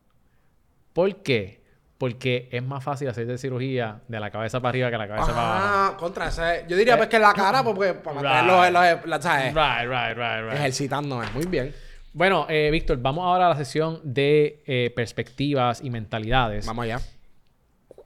[0.93, 1.60] ¿Por qué?
[2.01, 5.43] Porque es más fácil hacer cirugía de la cabeza para arriba que la cabeza para
[5.43, 5.67] abajo.
[5.67, 6.65] Ah, contra ese.
[6.67, 9.53] Yo diría pues que la cara, porque para mantenerlo, los, los- ¿sabes?
[9.55, 10.55] Right, right, right, right.
[10.55, 11.27] Ejercitándome.
[11.35, 11.75] Muy bien.
[12.15, 16.65] Bueno, eh, Víctor, vamos ahora a la sesión de eh, perspectivas y mentalidades.
[16.65, 17.01] Vamos allá.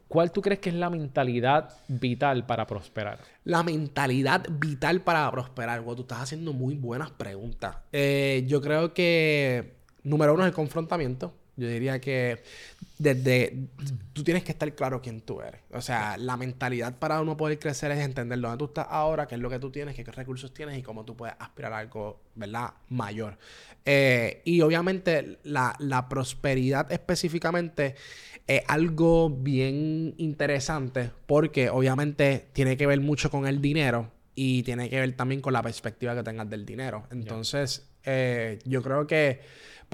[0.08, 3.18] ¿Cuál tú crees que es la mentalidad vital para prosperar?
[3.44, 5.80] La mentalidad vital para prosperar.
[5.82, 7.76] Wow, tú estás haciendo muy buenas preguntas.
[7.92, 11.32] Eh, yo creo que, número uno, es el confrontamiento.
[11.56, 12.42] Yo diría que
[12.98, 13.68] desde...
[14.12, 15.60] Tú tienes que estar claro quién tú eres.
[15.72, 19.34] O sea, la mentalidad para uno poder crecer es entender dónde tú estás ahora, qué
[19.34, 22.20] es lo que tú tienes, qué recursos tienes y cómo tú puedes aspirar a algo,
[22.34, 22.74] ¿verdad?
[22.88, 23.38] Mayor.
[23.84, 27.94] Eh, y obviamente la, la prosperidad específicamente
[28.46, 34.90] es algo bien interesante porque obviamente tiene que ver mucho con el dinero y tiene
[34.90, 37.06] que ver también con la perspectiva que tengas del dinero.
[37.10, 39.40] Entonces, eh, yo creo que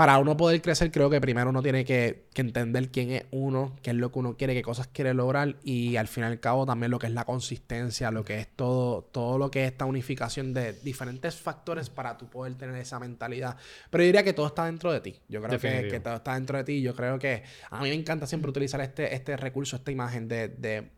[0.01, 3.77] para uno poder crecer, creo que primero uno tiene que, que entender quién es uno,
[3.83, 6.41] qué es lo que uno quiere, qué cosas quiere lograr y al fin y al
[6.41, 9.73] cabo también lo que es la consistencia, lo que es todo, todo lo que es
[9.73, 13.59] esta unificación de diferentes factores para tú poder tener esa mentalidad.
[13.91, 15.21] Pero yo diría que todo está dentro de ti.
[15.29, 16.81] Yo creo que, todo está dentro de ti.
[16.81, 20.49] Yo creo que a mí me encanta siempre utilizar este, este recurso, esta imagen de,
[20.49, 20.89] de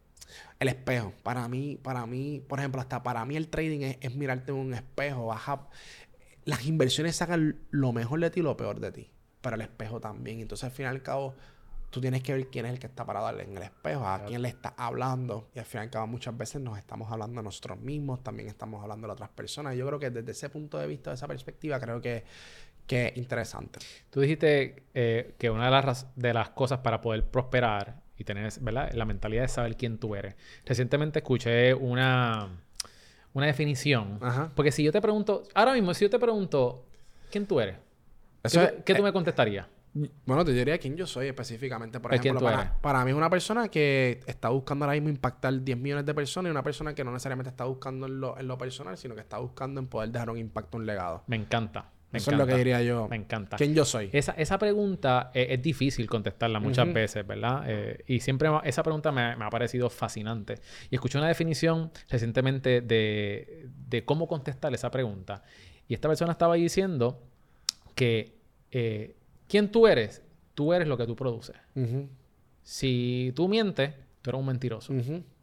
[0.61, 1.13] el espejo.
[1.23, 4.59] Para mí, para mí, por ejemplo, hasta para mí el trading es, es mirarte en
[4.59, 5.67] un espejo, baja.
[6.45, 9.11] Las inversiones sacan lo mejor de ti y lo peor de ti.
[9.40, 10.40] Pero el espejo también.
[10.40, 11.34] Entonces, al fin y al cabo,
[11.90, 14.43] tú tienes que ver quién es el que está parado en el espejo, a quién
[14.43, 15.51] le está hablando.
[15.55, 18.49] Y al fin y al cabo, muchas veces nos estamos hablando a nosotros mismos, también
[18.49, 19.76] estamos hablando a otras personas.
[19.76, 22.24] Yo creo que desde ese punto de vista, de esa perspectiva, creo que,
[22.86, 23.78] que es interesante.
[24.11, 28.53] Tú dijiste eh, que una de las, de las cosas para poder prosperar y tener
[28.62, 30.34] la mentalidad de saber quién tú eres.
[30.64, 32.62] Recientemente escuché una,
[33.35, 34.18] una definición.
[34.20, 34.51] Ajá.
[34.55, 36.85] Porque si yo te pregunto, ahora mismo, si yo te pregunto,
[37.30, 37.76] ¿quién tú eres?
[38.43, 39.66] Eso ¿Qué, es- tú, tú me contestarías?
[40.24, 42.01] Bueno, te diría quién yo soy específicamente.
[42.01, 45.11] Por ¿De quién ejemplo, para, para mí es una persona que está buscando ahora mismo
[45.11, 48.39] impactar 10 millones de personas y una persona que no necesariamente está buscando en lo,
[48.39, 51.24] en lo personal, sino que está buscando en poder dejar un impacto, un legado.
[51.26, 51.91] Me encanta.
[52.13, 53.09] Me Eso es lo que diría yo.
[53.09, 53.57] Me encanta.
[53.57, 54.11] ¿Quién yo soy?
[54.13, 57.65] Esa, esa pregunta eh, es, difícil contestarla muchas veces, ¿verdad?
[57.67, 60.57] Eh, y siempre esa pregunta me, me ha parecido fascinante.
[60.91, 65.43] Y escuché una definición recientemente de, de cómo contestar esa pregunta.
[65.89, 67.23] Y esta persona estaba diciendo
[67.95, 68.37] que
[68.71, 69.17] eh,
[69.49, 70.23] ¿quién tú eres?
[70.55, 71.57] Tú eres lo que tú produces.
[72.63, 74.93] Si tú mientes, tú eres un mentiroso.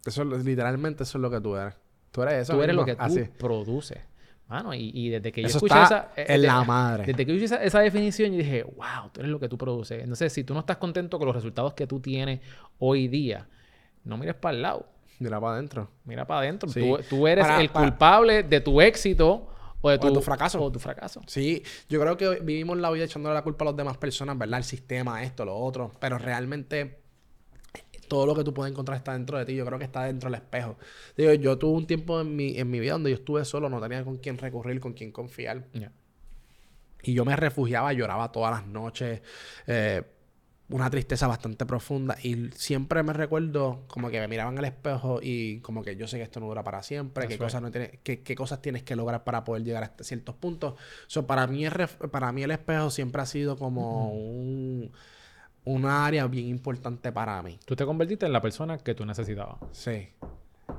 [0.06, 1.76] Eso es- literalmente eso es lo que tú eres.
[2.12, 2.54] Tú eres eso.
[2.54, 3.24] tú eres lo que tú Así.
[3.38, 4.00] produces.
[4.50, 5.86] Mano, y, y desde que yo Eso escuché está
[6.16, 6.22] esa...
[6.22, 7.06] eh, en de- la madre.
[7.06, 9.58] Desde que yo hice esa, esa definición, yo dije, wow, tú eres lo que tú
[9.60, 10.02] produces.
[10.02, 12.40] Entonces, si tú no estás contento con los resultados que tú tienes
[12.80, 13.48] hoy día,
[14.04, 14.88] no mires para el lado,
[15.20, 15.90] Mira para adentro.
[16.06, 16.70] mira para adentro.
[16.70, 16.80] Sí.
[16.80, 19.50] Tú, tú eres Para- el para- culpable de tu éxito
[19.82, 20.62] o de O tu, de tu fracaso.
[20.62, 21.22] O de tu fracaso.
[21.28, 24.58] Sí, yo creo que vivimos la vida echándole la culpa a las demás personas, ¿verdad?
[24.58, 25.92] El sistema, esto, lo otro.
[26.00, 26.99] Pero realmente
[28.10, 29.56] todo lo que tú puedes encontrar está dentro de ti.
[29.56, 30.78] Yo creo que está dentro del espejo.
[31.16, 33.80] Digo, yo tuve un tiempo en mi, en mi vida donde yo estuve solo, no
[33.80, 35.68] tenía con quién recurrir, con quién confiar.
[35.74, 35.94] Ya.
[37.04, 39.22] Y yo me refugiaba, lloraba todas las noches.
[39.68, 40.04] eh,
[40.70, 42.16] una tristeza bastante profunda.
[42.22, 46.18] Y siempre me recuerdo como que me miraban al espejo y como que yo sé
[46.18, 47.28] que esto no dura para siempre.
[47.28, 50.36] Qué cosas, no tienes, qué, qué cosas tienes que lograr para poder llegar hasta ciertos
[50.36, 50.76] puntos.
[51.08, 51.74] So, para, mí el
[52.12, 54.92] para mí el espejo siempre ha sido como un,
[55.70, 57.60] una área bien importante para mí.
[57.66, 59.58] Tú te convertiste en la persona que tú necesitabas.
[59.72, 60.10] Sí.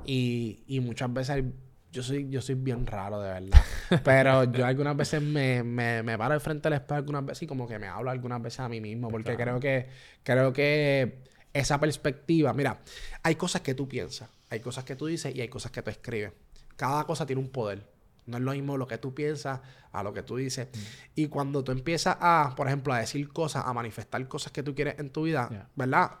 [0.05, 1.45] Y, y muchas veces
[1.91, 3.61] yo soy, yo soy bien raro, de verdad.
[4.03, 7.47] Pero yo algunas veces me, me, me paro de frente al espejo algunas veces y
[7.47, 9.09] como que me hablo algunas veces a mí mismo.
[9.09, 9.87] Porque creo que,
[10.23, 11.23] creo que
[11.53, 12.81] esa perspectiva, mira,
[13.23, 15.89] hay cosas que tú piensas, hay cosas que tú dices y hay cosas que tú
[15.89, 16.33] escribes.
[16.75, 17.85] Cada cosa tiene un poder.
[18.27, 19.59] No es lo mismo lo que tú piensas
[19.91, 20.67] a lo que tú dices.
[21.15, 24.73] Y cuando tú empiezas a, por ejemplo, a decir cosas, a manifestar cosas que tú
[24.75, 25.69] quieres en tu vida, Yeah.
[25.75, 26.11] ¿verdad?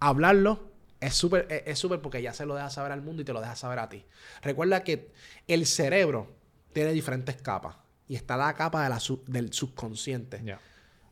[0.00, 0.70] hablarlo
[1.00, 3.32] es súper es es súper porque ya se lo deja saber al mundo y te
[3.32, 4.04] lo deja saber a ti.
[4.42, 5.10] Recuerda que
[5.48, 6.28] el cerebro
[6.72, 7.76] tiene diferentes capas
[8.08, 10.42] y está la capa de la sub- del subconsciente.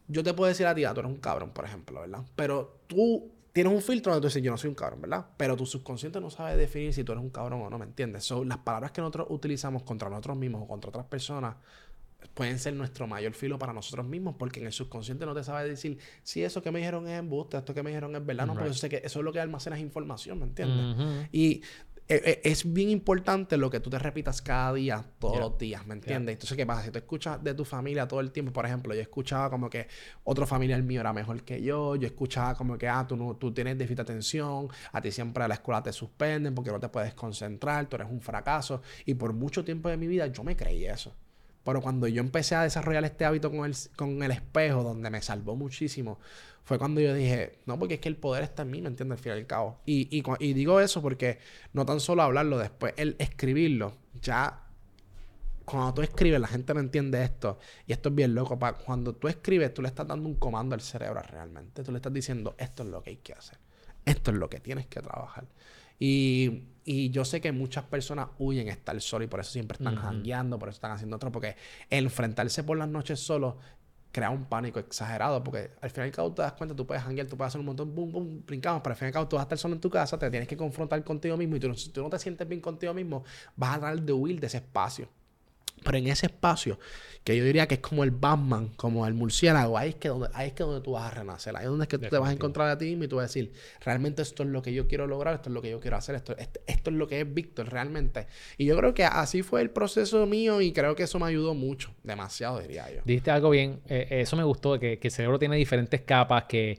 [0.08, 2.22] Yo te puedo decir a ti, ah, tú eres un cabrón, por ejemplo, ¿verdad?
[2.36, 5.26] Pero tú tienes un filtro donde tú dices, yo no soy un cabrón, ¿verdad?
[5.36, 8.24] Pero tu subconsciente no sabe definir si tú eres un cabrón o no, ¿me entiendes?
[8.24, 11.56] So, las palabras que nosotros utilizamos contra nosotros mismos o contra otras personas
[12.34, 15.68] pueden ser nuestro mayor filo para nosotros mismos, porque en el subconsciente no te sabe
[15.68, 18.54] decir si eso que me dijeron es embuste, esto que me dijeron es verdad, no,
[18.54, 21.28] porque eso, sé que eso es lo que almacenas información, ¿me entiendes?
[21.32, 21.62] Y
[22.14, 25.40] es bien importante lo que tú te repitas cada día, todos Yeah.
[25.42, 26.32] los días, ¿me entiendes?
[26.34, 26.82] Entonces, ¿qué pasa?
[26.84, 29.86] Si tú escuchas de tu familia todo el tiempo, por ejemplo, yo escuchaba como que
[30.24, 33.52] otro familiar mío era mejor que yo, yo escuchaba como que, ah, tú, no, tú
[33.54, 36.88] tienes déficit de atención, a ti siempre a la escuela te suspenden porque no te
[36.88, 38.82] puedes concentrar, tú eres un fracaso.
[39.06, 41.14] Y por mucho tiempo de mi vida yo me creí eso.
[41.70, 45.22] Pero cuando yo empecé a desarrollar este hábito con el, con el espejo, donde me
[45.22, 46.18] salvó muchísimo,
[46.64, 49.18] fue cuando yo dije, no, porque es que el poder está en mí, ¿me entiendes?
[49.18, 49.78] Al fin y al cabo.
[49.86, 50.08] Y,
[50.40, 51.38] y, digo eso porque
[51.72, 54.62] no tan solo hablarlo, después el escribirlo, ya
[55.64, 57.58] cuando tú escribes, la gente no entiende esto.
[57.86, 58.58] Y esto es bien loco.
[58.58, 61.84] pa- Cuando tú escribes, tú le estás dando un comando al cerebro realmente.
[61.84, 63.58] Tú le estás diciendo, esto es lo que hay que hacer.
[64.04, 65.44] Esto es lo que tienes que trabajar.
[66.00, 69.76] Y, y yo sé que muchas personas huyen a estar solo y por eso siempre
[69.76, 71.30] están jangueando, por eso están haciendo otro.
[71.30, 71.54] Porque
[71.90, 73.58] enfrentarse por las noches solo
[74.12, 75.44] crea un pánico exagerado.
[75.44, 77.60] Porque al final y al cabo te das cuenta, tú puedes janguear, tú puedes hacer
[77.60, 78.80] un montón, boom, boom, brincamos.
[78.82, 80.30] Pero al final y al cabo tú vas a estar solo en tu casa, te
[80.30, 81.56] tienes que confrontar contigo mismo.
[81.56, 83.24] Y tú, no- si tú no te sientes bien contigo mismo,
[83.56, 85.06] vas a tratar de huir de ese espacio.
[85.82, 86.78] Pero en ese espacio,
[87.24, 90.28] que yo diría que es como el Batman, como el murciélago, ahí es que donde,
[90.32, 91.54] ahí es que donde tú vas a renacer.
[91.56, 93.16] Ahí es donde es que tú te vas a encontrar a ti mismo y tú
[93.16, 95.70] vas a decir, realmente esto es lo que yo quiero lograr, esto es lo que
[95.70, 98.26] yo quiero hacer, esto, esto, esto es lo que es Víctor realmente.
[98.56, 101.54] Y yo creo que así fue el proceso mío y creo que eso me ayudó
[101.54, 103.02] mucho, demasiado diría yo.
[103.04, 106.78] Dijiste algo bien, eh, eso me gustó, que, que el cerebro tiene diferentes capas, que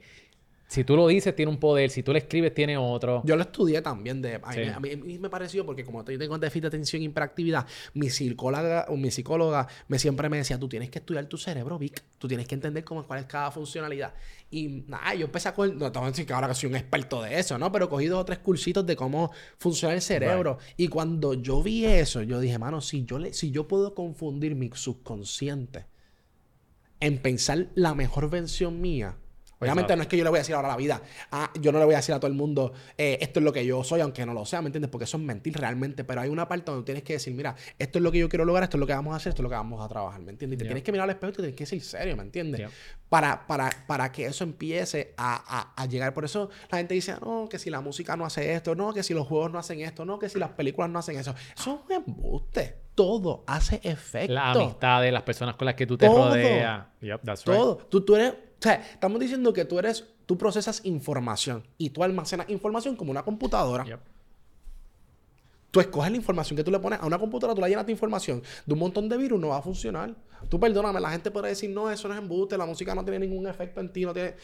[0.72, 3.20] si tú lo dices tiene un poder, si tú lo escribes tiene otro.
[3.24, 4.22] Yo lo estudié también.
[4.22, 4.60] De, a, mí, Sí.
[4.62, 7.66] a mí- a mí me pareció, porque como yo tengo déficit de atención e hiperactividad,
[7.94, 12.02] mi psicóloga mi psicóloga me siempre me decía, tú tienes que estudiar tu cerebro, Vic.
[12.18, 14.14] Tú tienes que entender cómo, cuál es cada funcionalidad.
[14.50, 16.70] Y nada, yo empecé a coger, no te voy a decir que ahora que soy
[16.70, 17.70] un experto de eso, ¿no?
[17.70, 20.58] Pero cogí dos o tres cursitos de cómo funciona el cerebro.
[20.76, 24.54] Y cuando yo vi eso, yo dije, mano, si yo, le, si yo puedo confundir
[24.54, 25.86] mi subconsciente
[27.00, 29.16] en pensar la mejor versión mía.
[29.62, 29.96] Obviamente Exacto.
[29.96, 31.00] no es que yo le voy a decir ahora a la vida,
[31.30, 33.52] ah, yo no le voy a decir a todo el mundo, eh, esto es lo
[33.52, 34.90] que yo soy, aunque no lo sea, ¿me entiendes?
[34.90, 37.98] Porque eso es mentir realmente, pero hay una parte donde tienes que decir, mira, esto
[37.98, 39.44] es lo que yo quiero lograr, esto es lo que vamos a hacer, esto es
[39.44, 40.56] lo que vamos a trabajar, ¿me entiendes?
[40.56, 40.68] Y te Yeah.
[40.70, 42.58] tienes que mirar al espejo y te tienes que decir serio, ¿me entiendes?
[42.60, 42.70] Yeah.
[43.08, 45.34] Para, para, para que eso empiece a,
[45.76, 46.12] a- a llegar.
[46.14, 49.02] Por eso la gente dice, no, que si la música no hace esto, no, que
[49.02, 51.34] si los juegos no hacen esto, no, que si las películas no hacen eso.
[51.56, 52.76] Eso es un embuste.
[52.94, 54.32] Todo hace efecto.
[54.34, 56.28] Las amistades, las personas con las que tú te Todo.
[56.28, 56.86] rodeas.
[57.00, 57.56] Yep, that's right.
[57.56, 57.76] Todo.
[57.76, 58.34] Tú, tú eres.
[58.62, 60.04] O sea, estamos diciendo que tú eres.
[60.24, 63.84] Tú procesas información y tú almacenas información como una computadora.
[63.84, 64.00] Yep.
[65.72, 67.90] Tú escoges la información que tú le pones a una computadora, tú la llenas de
[67.90, 70.14] información de un montón de virus, no va a funcionar.
[70.48, 73.26] Tú perdóname, la gente puede decir, no, eso no es embuste, la música no tiene
[73.26, 74.36] ningún efecto en ti, no tiene.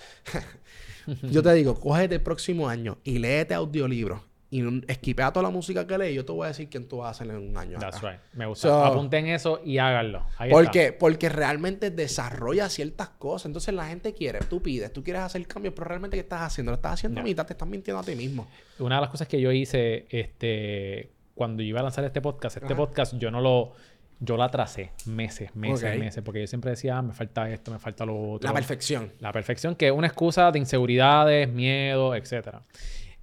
[1.30, 5.86] yo te digo, cógete el próximo año y léete audiolibros y esquipea toda la música
[5.86, 7.78] que lees yo te voy a decir quién tú vas a hacer en un año.
[7.78, 8.12] That's acá.
[8.12, 8.20] right.
[8.32, 8.68] Me gusta.
[8.68, 10.24] So- Apunten eso y háganlo.
[10.38, 13.46] Ahí Porque, porque realmente desarrolla ciertas cosas.
[13.46, 16.72] Entonces la gente quiere, tú pides, tú quieres hacer cambios, pero realmente ¿qué estás haciendo?
[16.72, 18.48] Lo estás haciendo a mitad, te estás mintiendo a ti mismo.
[18.78, 22.56] Una de las cosas que yo hice este, cuando yo iba a lanzar este podcast,
[22.56, 22.76] este Ajá.
[22.76, 23.72] podcast yo no lo...
[24.20, 27.78] Yo lo atrasé meses, meses, meses, porque yo siempre decía, "Ah, me falta esto, me
[27.78, 28.48] falta lo otro.
[28.48, 29.12] La perfección.
[29.20, 32.62] La perfección, que es una excusa de inseguridades, miedo, etcétera.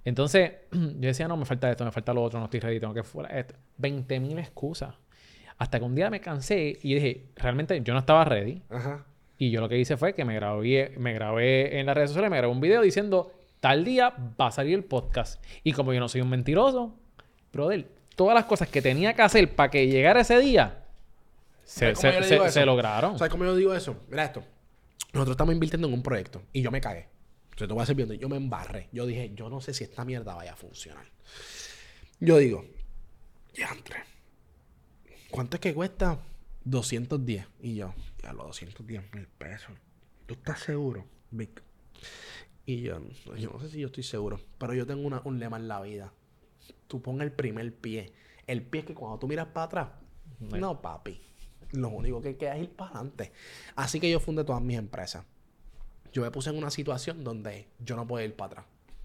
[0.06, 2.94] Entonces, yo decía, no, me falta esto, me falta lo otro, no estoy ready, tengo
[2.94, 3.54] que fuera esto.
[3.76, 4.94] 20 mil excusas.
[5.58, 8.62] Hasta que un día me cansé y dije, realmente yo no estaba ready.
[8.70, 9.04] Ajá.
[9.36, 12.30] Y yo lo que hice fue que me grabé, me grabé en las redes sociales,
[12.30, 15.42] me grabé un video diciendo, tal día va a salir el podcast.
[15.64, 16.94] Y como yo no soy un mentiroso,
[17.52, 20.84] brother, todas las cosas que tenía que hacer para que llegara ese día,
[21.64, 23.18] se, ¿Sabes cómo se- se- lograron.
[23.18, 23.96] ¿Sabes cómo yo digo eso?
[24.08, 24.42] Mira esto.
[25.12, 27.08] Nosotros estamos invirtiendo en un proyecto y yo me cagué.
[27.56, 28.88] Yo te voy a ser yo me embarré.
[28.92, 31.06] Yo dije, yo no sé si esta mierda vaya a funcionar.
[32.20, 32.64] Yo digo,
[33.54, 33.96] diantre.
[35.30, 36.18] ¿Cuánto es que cuesta?
[36.64, 37.46] 210.
[37.60, 39.72] Y yo, ya los 210 mil pesos.
[40.26, 41.62] ¿Tú estás seguro, Vic?
[42.66, 43.00] Y yo,
[43.36, 45.80] yo no sé si yo estoy seguro, pero yo tengo una- un lema en la
[45.80, 46.12] vida.
[46.88, 48.12] Tú pon el primer pie.
[48.46, 49.88] El pie es que cuando tú miras para atrás,
[50.60, 51.20] no, papi.
[51.72, 53.32] Lo único que queda es ir para adelante.
[53.76, 55.24] Así que yo fundé todas mis empresas.
[56.16, 58.64] Yo me puse en una situación donde yo no puedo ir para atrás.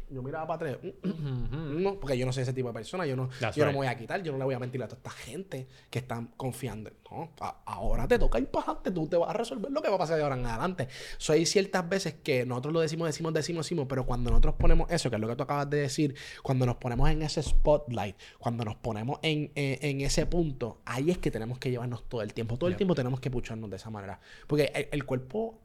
[0.09, 0.93] Yo miraba para atrás.
[1.03, 3.05] mm, mm, No, porque yo no soy ese tipo de persona.
[3.05, 3.73] Yo no, That's yo no right.
[3.79, 4.23] me voy a quitar.
[4.23, 6.89] Yo no le voy a mentir a toda esta gente que están confiando.
[7.09, 8.91] No, a- ahora te toca ir para adelante.
[8.91, 10.87] Tú te vas a resolver lo que va a pasar de ahora en adelante.
[11.17, 13.87] So, hay ciertas veces que nosotros lo decimos, decimos, decimos, decimos.
[13.89, 16.75] Pero cuando nosotros ponemos eso, que es lo que tú acabas de decir, cuando nos
[16.77, 21.31] ponemos en ese spotlight, cuando nos ponemos en, en- en ese punto, ahí es que
[21.31, 22.57] tenemos que llevarnos todo el tiempo.
[22.57, 24.19] Todo el tiempo tenemos que pucharnos de esa manera.
[24.47, 25.57] Porque el, el cuerpo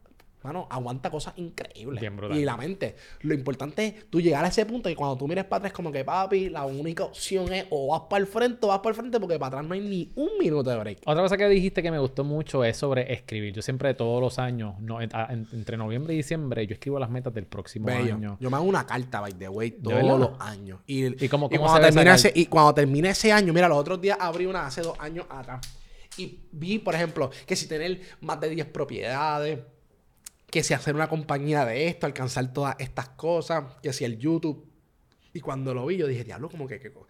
[0.47, 2.01] mano, aguanta cosas increíbles.
[2.01, 2.39] Bien brutal.
[2.39, 2.97] Y la mente.
[3.21, 5.93] Lo importante es tú llegar a ese punto y cuando tú mires para atrás, como
[5.93, 8.95] que papi, la única opción es o vas para el frente o vas para el
[8.97, 10.99] frente porque para atrás no hay ni un minuto de break.
[11.05, 13.53] Otra cosa que dijiste que me gustó mucho es sobre escribir.
[13.55, 16.99] Yo siempre, todos los años, no, en- a- en- entre noviembre y diciembre, yo escribo
[16.99, 18.15] las metas del próximo Bello.
[18.15, 18.37] año.
[18.41, 20.81] Yo me hago una carta, by the way, todos los años.
[20.87, 23.69] Y, ¿Y cómo- cómo cuando ve esa termine ese, y cuando termine ese año, mira,
[23.69, 25.61] los otros días abrí una hace dos años atrás.
[26.19, 29.59] Y vi, por ejemplo, que si tener más de 10 propiedades,
[30.57, 34.67] que si hacer una compañía de esto, alcanzar todas estas cosas, que si el YouTube.
[35.35, 37.07] Y cuando lo vi, yo dije, diablo, como que qué, co-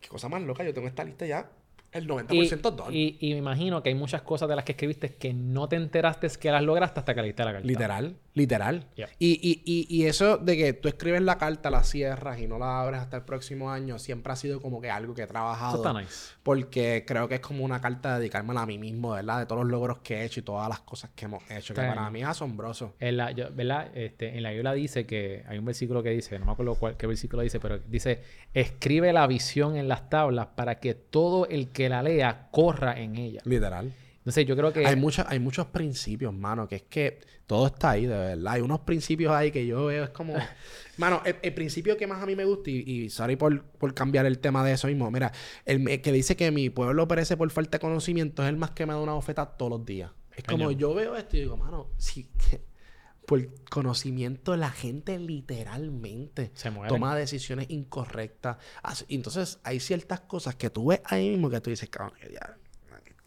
[0.00, 1.50] qué cosa más loca, yo tengo esta lista ya,
[1.92, 2.94] el 90% done.
[2.96, 5.76] y, y me imagino que hay muchas cosas de las que escribiste que no te
[5.76, 7.66] enteraste que las lograste hasta que leíste la carta.
[7.66, 8.86] Literal, literal.
[8.94, 9.08] Yeah.
[9.18, 12.58] Y, y, y, y eso de que tú escribes la carta, la cierras y no
[12.58, 15.80] la abres hasta el próximo año, siempre ha sido como que algo que he trabajado.
[15.82, 16.34] Eso está nice.
[16.42, 19.40] Porque creo que es como una carta de dedicármela a mí mismo, ¿verdad?
[19.40, 21.74] De todos los logros que he hecho y todas las cosas que hemos hecho.
[21.74, 22.94] Que para mí es asombroso.
[23.00, 23.90] En la, yo- ¿verdad?
[23.96, 26.96] Este, en la Biblia dice que hay un versículo que dice, no me acuerdo cuál,
[26.96, 28.20] qué versículo dice, pero dice,
[28.54, 33.16] escribe la visión en las tablas para que todo el que la lea corra en
[33.16, 33.40] ella.
[33.44, 33.92] Literal.
[34.20, 34.86] Entonces yo creo que...
[34.86, 38.52] Hay, muchos hay muchos principios, mano, que es que todo está ahí, de verdad.
[38.52, 40.34] Hay unos principios ahí que yo veo, es como...
[40.98, 43.94] mano, el, el principio que más a mí me gusta, y, y sorry por, por
[43.94, 45.32] cambiar el tema de eso mismo, mira,
[45.64, 48.72] el, el que dice que mi pueblo perece por falta de conocimiento es el más
[48.72, 50.10] que me da una bofeta todos los días.
[50.36, 50.78] Es como Cañón.
[50.78, 52.28] yo veo esto y digo, mano, sí,
[53.26, 58.56] por conocimiento la gente literalmente Se toma decisiones incorrectas.
[59.08, 62.58] Entonces hay ciertas cosas que tú ves ahí mismo que tú dices, cabrón, que ya,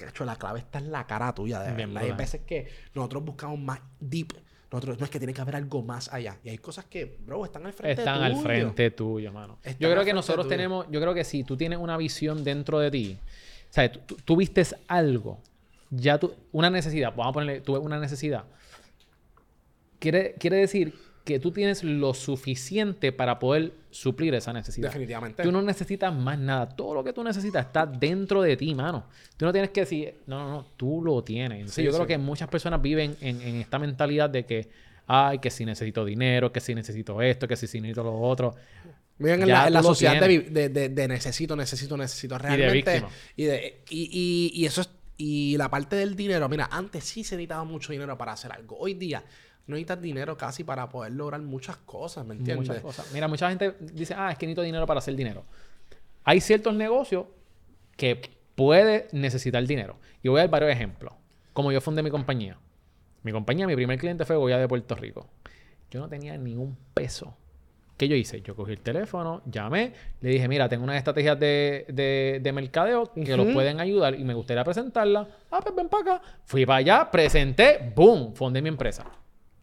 [0.03, 2.03] que hecho la clave está en la cara tuya, de verdad.
[2.03, 4.33] Hay veces que nosotros buscamos más deep.
[4.71, 6.39] Nosotros, no es que tiene que haber algo más allá.
[6.43, 8.43] Y hay cosas que, bro, están al frente Están al tuyo.
[8.43, 9.59] frente tuyo, mano.
[9.61, 10.57] Están yo al creo que nosotros tuyo.
[10.57, 13.17] tenemos, yo creo que si tú tienes una visión dentro de ti,
[13.69, 15.39] o sea, tú, vistes algo,
[15.91, 18.45] ya tú, una necesidad, vamos a ponerle, tú ves una necesidad,
[19.99, 20.93] quiere, quiere decir
[21.23, 24.89] que tú tienes lo suficiente para poder suplir esa necesidad.
[24.89, 25.41] Definitivamente.
[25.43, 26.67] Tú no necesitas más nada.
[26.69, 29.05] Todo lo que tú necesitas está dentro de ti, mano.
[29.37, 31.59] Tú no tienes que decir, no, no, no, tú lo tienes.
[31.59, 34.69] Entonces, Sí, yo creo que muchas personas viven en, en esta mentalidad de que,
[35.07, 38.55] ay, que si necesito dinero, que si necesito esto, que si necesito lo otro.
[39.17, 40.47] Viven en la, en sociedad de, tienes.
[40.47, 42.35] vi- de, de- de necesito, necesito, necesito.
[42.35, 42.73] de Realmente.
[42.73, 43.09] víctima.
[43.37, 44.89] Y, de- y, y- y eso es.
[45.15, 48.75] Y la parte del dinero, mira, antes sí se necesitaba mucho dinero para hacer algo.
[48.79, 49.23] Hoy día
[49.65, 52.67] no necesitas dinero casi para poder lograr muchas cosas, ¿me entiendes?
[52.67, 53.11] Muchas cosas.
[53.13, 55.43] Mira, mucha gente dice, ah, es que necesito dinero para hacer dinero.
[56.25, 57.25] Hay ciertos negocios
[57.95, 58.19] que
[58.55, 59.97] puede necesitar dinero.
[60.21, 61.13] Y voy a dar varios ejemplos.
[61.53, 62.57] Como yo fundé mi compañía.
[63.23, 65.27] Mi compañía, mi primer cliente fue Goya de Puerto Rico.
[65.91, 67.35] Yo no tenía ni un peso.
[67.95, 68.41] ¿Qué yo hice?
[68.41, 73.13] Yo cogí el teléfono, llamé, le dije, mira, tengo unas estrategias de, de, de mercadeo
[73.13, 73.53] que los Ujú.
[73.53, 75.27] pueden ayudar y me gustaría presentarla.
[75.51, 76.21] Ah, pues ven para acá.
[76.45, 79.05] Fui para allá, presenté, boom, fundé mi empresa.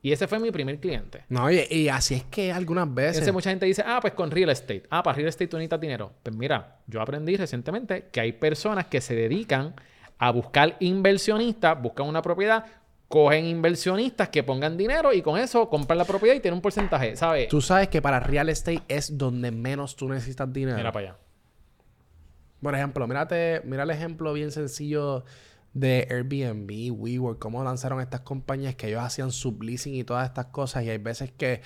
[0.03, 1.25] Y ese fue mi primer cliente.
[1.29, 3.17] No, y, y así es que algunas veces.
[3.17, 4.85] Entonces mucha gente dice, ah, pues con real estate.
[4.89, 6.13] Ah, para real estate tú necesitas dinero.
[6.23, 9.75] Pues mira, yo aprendí recientemente que hay personas que se dedican
[10.19, 12.65] a buscar inversionistas, buscan una propiedad,
[13.09, 17.17] cogen inversionistas que pongan dinero y con eso compran la propiedad y tienen un porcentaje,
[17.17, 17.49] ¿sabes?
[17.49, 20.77] Tú sabes que para real estate es donde menos tú necesitas dinero.
[20.77, 21.19] Mira para allá.
[22.63, 25.25] Por ejemplo, mírate, mira el ejemplo bien sencillo
[25.73, 30.85] de Airbnb, WeWork, cómo lanzaron estas compañías que ellos hacían subleasing y todas estas cosas.
[30.85, 31.63] Y hay veces que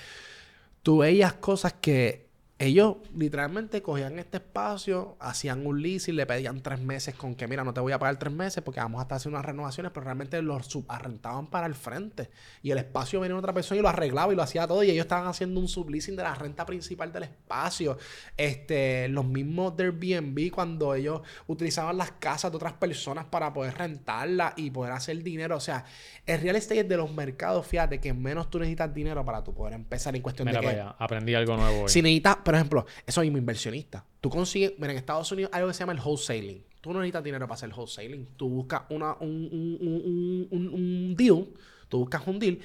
[0.83, 2.24] tú veías cosas que
[2.57, 7.65] ellos literalmente cogían este espacio, hacían un leasing, le pedían tres meses con que, mira,
[7.65, 10.05] no te voy a pagar tres meses porque vamos a estar haciendo unas renovaciones, pero
[10.05, 12.29] realmente los subarrentaban para el frente.
[12.63, 14.83] Y el espacio venía otra persona y lo arreglaba y lo hacía todo.
[14.83, 17.97] Y ellos estaban haciendo un subleasing de la renta principal del espacio.
[18.37, 23.73] Este, los mismos de Airbnb, cuando ellos utilizaban las casas de otras personas para poder
[23.77, 25.57] rentarlas y poder hacer dinero.
[25.57, 25.83] O sea,
[26.25, 29.53] el real estate es de los mercados, fíjate, que menos tú necesitas dinero para tú
[29.53, 30.95] poder empezar en cuestión Mira de para que allá.
[30.97, 31.89] Aprendí algo nuevo hoy.
[31.89, 34.05] si necesitas, por ejemplo, eso mismo, inversionista.
[34.21, 36.63] Tú consigues, mira, en Estados Unidos hay algo que se llama el wholesaling.
[36.79, 38.27] Tú no necesitas dinero para hacer wholesaling.
[38.37, 41.47] Tú buscas una, un, un, un, un, un deal,
[41.89, 42.59] tú buscas un deal.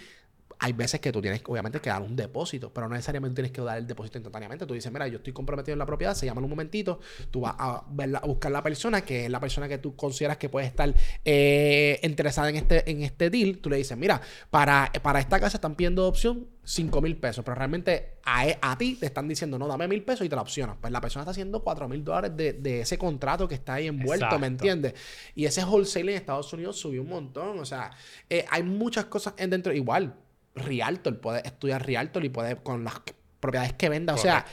[0.62, 3.62] Hay veces que tú tienes, obviamente, que dar un depósito, pero no necesariamente tienes que
[3.62, 4.66] dar el depósito instantáneamente.
[4.66, 7.00] Tú dices, mira, yo estoy comprometido en la propiedad, se llaman un momentito,
[7.30, 10.36] tú vas a, verla- a buscar la persona, que es la persona que tú consideras
[10.36, 10.92] que puede estar
[11.24, 13.58] eh, interesada en este, en este deal.
[13.58, 17.54] Tú le dices, mira, para, para esta casa están pidiendo opción 5 mil pesos, pero
[17.54, 20.76] realmente a, a ti te están diciendo, no, dame mil pesos y te la opcionas.
[20.80, 23.86] Pues la persona está haciendo 4 mil dólares de, de ese contrato que está ahí
[23.86, 24.38] envuelto, Exacto.
[24.38, 24.94] ¿me entiendes?
[25.34, 27.58] Y ese wholesale en Estados Unidos subió un montón.
[27.58, 27.90] O sea,
[28.28, 29.72] eh, hay muchas cosas en dentro.
[29.72, 30.14] Igual,
[30.55, 32.94] Rialtor, puedes estudiar Rialtor y puedes con las
[33.40, 34.14] propiedades que venda.
[34.14, 34.44] O sea,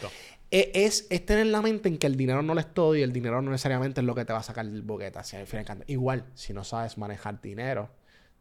[0.51, 2.95] e- es, es tener en la mente en que el dinero no lo es todo
[2.95, 5.19] y el dinero no necesariamente es lo que te va a sacar del boquete.
[5.45, 5.65] Fin.
[5.87, 7.89] Igual, si no sabes manejar dinero,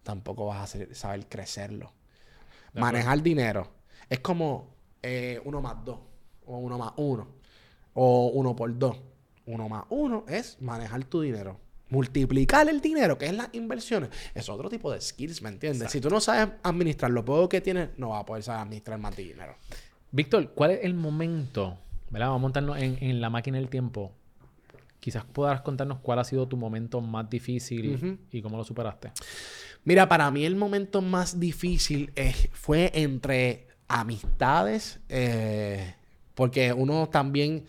[0.03, 1.93] tampoco vas a saber crecerlo.
[2.75, 3.73] Manejar dinero
[4.09, 5.99] es como eh, uno más dos,
[6.45, 7.29] o uno más uno,
[7.95, 8.97] o uno por dos.
[9.47, 11.61] Uno más uno es manejar tu dinero.
[11.89, 15.91] Multiplicar el dinero, que es las inversiones, es otro tipo de skills, ¿me entiendes?
[15.93, 18.99] Si tú no sabes administrar lo poco que tienes, no vas a poder saber administrar
[18.99, 19.55] más dinero.
[20.11, 21.78] Víctor, ¿cuál es el momento?
[22.11, 22.28] ¿verdad?
[22.28, 24.12] Vamos a montarnos en, en la máquina del tiempo.
[25.01, 29.12] Quizás puedas contarnos cuál ha sido tu momento más difícil y cómo lo superaste.
[29.84, 35.95] Mira, para mí el momento más difícil es- fue entre amistades, eh,
[36.34, 37.66] porque uno también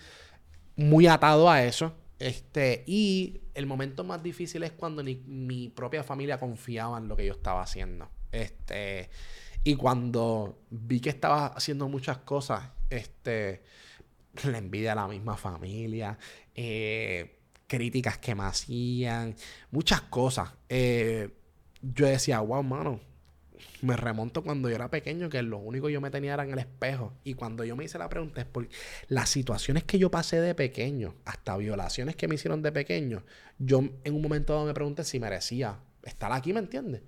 [0.76, 1.94] muy atado a eso.
[2.20, 7.16] Este, y el momento más difícil es cuando ni mi propia familia confiaba en lo
[7.16, 8.10] que yo estaba haciendo.
[8.32, 9.10] Este,
[9.64, 13.64] y cuando vi que estaba haciendo muchas cosas, este,
[14.46, 16.18] la envidia a la misma familia,
[16.56, 19.36] eh, críticas que me hacían,
[19.72, 20.52] muchas cosas.
[20.70, 21.30] Eh,
[21.82, 23.00] yo decía, wow, mano,
[23.82, 26.52] me remonto cuando yo era pequeño, que lo único que yo me tenía era en
[26.52, 27.14] el espejo.
[27.24, 28.68] Y cuando yo me hice la pregunta es por
[29.08, 33.24] las situaciones que yo pasé de pequeño, hasta violaciones que me hicieron de pequeño,
[33.60, 37.02] yo en un momento dado me pregunté si merecía estar aquí, ¿me entiendes?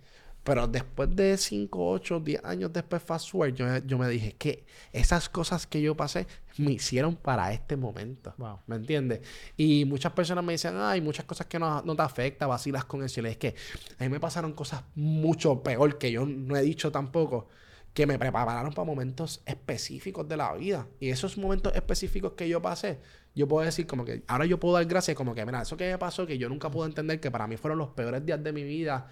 [0.44, 4.66] Pero después de 5, 8, 10 años después, fast forward, yo, yo me dije que
[4.94, 6.28] esas cosas que yo pasé
[6.60, 8.34] me hicieron para este momento.
[8.38, 8.60] Wow.
[8.68, 9.22] ¿Me entiendes?
[9.56, 13.00] Y muchas personas me dicen, ay, muchas cosas que no, no te afecta, vacilas con
[13.00, 13.56] le dije, es que
[13.98, 17.48] a mí me pasaron cosas mucho peor que yo no he dicho tampoco,
[17.94, 20.86] que me prepararon para momentos específicos de la vida.
[21.00, 23.00] Y esos momentos específicos que yo pasé,
[23.34, 25.90] yo puedo decir como que, ahora yo puedo dar gracias como que, mira, eso que
[25.90, 28.52] me pasó, que yo nunca pude entender, que para mí fueron los peores días de
[28.52, 29.08] mi vida,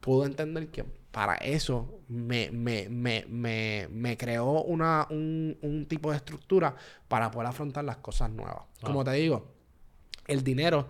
[0.00, 6.10] pude entender que para eso me, me, me, me, me creó una, un, un tipo
[6.10, 6.74] de estructura
[7.08, 8.64] para poder afrontar las cosas nuevas.
[8.80, 9.48] Como te digo,
[10.26, 10.88] el dinero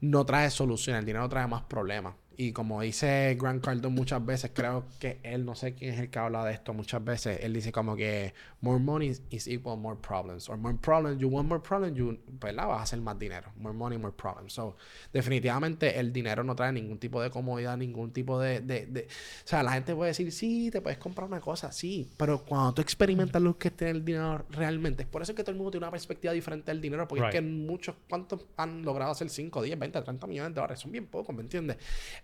[0.00, 2.14] no trae soluciones, el dinero trae más problemas.
[2.40, 6.08] Y como dice Grant Cardone muchas veces, creo que él, no sé quién es el
[6.08, 9.98] que habla de esto muchas veces, él dice como que more money is equal more
[10.00, 10.48] problems.
[10.48, 12.68] Or more problems, you want more problems, you, ¿verdad?
[12.68, 13.50] Vas a hacer más dinero.
[13.56, 14.52] More money, more problems.
[14.52, 14.76] So,
[15.12, 19.02] definitivamente el dinero no trae ningún tipo de comodidad, ningún tipo de, de, de-
[19.44, 22.08] O sea, la gente puede decir, sí, te puedes comprar una cosa, sí.
[22.18, 25.42] Pero cuando tú experimentas lo que es tener el dinero realmente, es por eso que
[25.42, 27.34] todo el mundo tiene una perspectiva diferente del dinero, porque Right.
[27.34, 30.78] es que muchos, ¿cuántos han logrado hacer 5, 10, 20, 30 millones de dólares?
[30.78, 31.78] Son bien pocos, ¿me entiendes?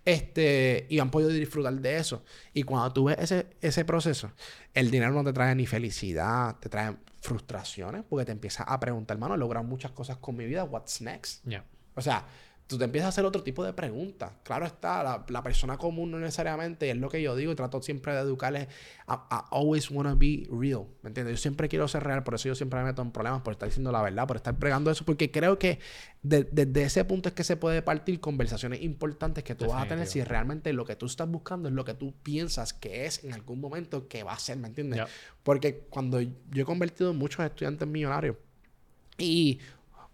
[0.05, 2.23] Este, y han podido disfrutar de eso.
[2.53, 4.31] Y cuando tú ves ese, ese proceso,
[4.73, 9.15] el dinero no te trae ni felicidad, te trae frustraciones, porque te empiezas a preguntar,
[9.15, 11.43] hermano, he logrado muchas cosas con mi vida, what's next?
[11.45, 11.65] Ya.
[11.95, 12.25] O sea,
[12.67, 14.31] tú te empiezas a hacer otro tipo de preguntas.
[14.43, 17.79] Claro está, la, la persona común no necesariamente, es lo que yo digo, y trato
[17.81, 18.67] siempre de educarles
[19.05, 20.85] a, a always wanna be real.
[21.03, 21.35] ¿Me entiendes?
[21.35, 23.69] Yo siempre quiero ser real, por eso yo siempre me meto en problemas por estar
[23.69, 25.77] diciendo la verdad, por estar pregando eso, porque creo que
[26.23, 29.87] de- desde ese punto es que se puede partir conversaciones importantes que tú vas a
[29.87, 30.31] tener si Definitivo.
[30.31, 33.61] realmente lo que tú estás buscando es lo que tú piensas que es en algún
[33.61, 34.97] momento que va a ser, ¿me entiendes?
[34.97, 35.07] Ya.
[35.43, 38.37] Porque cuando yo he convertido en muchos estudiantes millonarios
[39.17, 39.59] y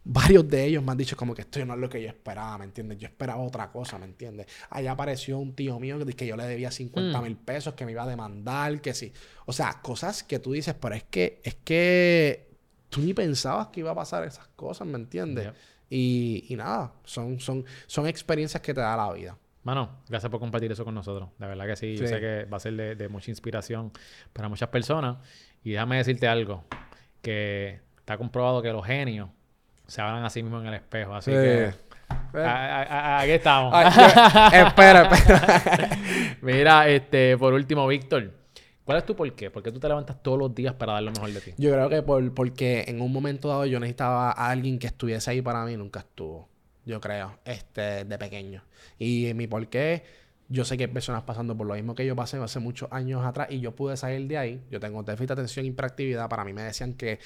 [0.03, 2.57] varios de ellos me han dicho como que esto no es lo que yo esperaba,
[2.57, 2.97] ¿me entiendes?
[2.97, 4.47] Yo esperaba otra cosa, ¿me entiendes?
[4.69, 7.91] Allá apareció un tío mío que, que yo le debía 50 mil pesos, que me
[7.91, 9.13] iba a demandar, que sí.
[9.45, 12.49] O sea, cosas que tú dices, pero es que, es que
[12.89, 15.51] tú ni pensabas que iba a pasar esas cosas, ¿me entiendes?
[15.89, 19.37] Y, y nada, son, son, son experiencias que te da la vida.
[19.63, 21.29] Mano, gracias por compartir eso con nosotros.
[21.37, 21.95] De verdad que sí.
[21.95, 22.13] Yo Sí.
[22.13, 23.91] sé que va a ser de, de mucha inspiración
[24.33, 25.17] para muchas personas.
[25.63, 26.63] Y déjame decirte algo.
[27.21, 29.29] Que está comprobado que los genios
[29.91, 31.13] se hablan a sí mismos en el espejo.
[31.13, 31.37] Así Sí.
[31.37, 31.73] que...
[32.33, 33.73] a- a- a- aquí estamos.
[33.75, 35.89] Ay, yo- espera, espera.
[36.41, 38.31] Mira, este, por último, Víctor.
[38.83, 39.51] ¿Cuál es tu por qué?
[39.51, 41.53] ¿Por qué tú te levantas todos los días para dar lo mejor de ti?
[41.57, 45.29] Yo creo que por, porque en un momento dado yo necesitaba a alguien que estuviese
[45.31, 46.49] ahí para mí, nunca estuvo.
[46.85, 48.63] Yo creo, este, de pequeño.
[48.97, 50.03] Y mi por qué,
[50.49, 53.23] yo sé que hay personas pasando por lo mismo que yo pasé hace muchos años
[53.23, 54.61] atrás y yo pude salir de ahí.
[54.71, 56.27] Yo tengo déficit de atención y hiperactividad.
[56.27, 57.19] Para mí me decían que,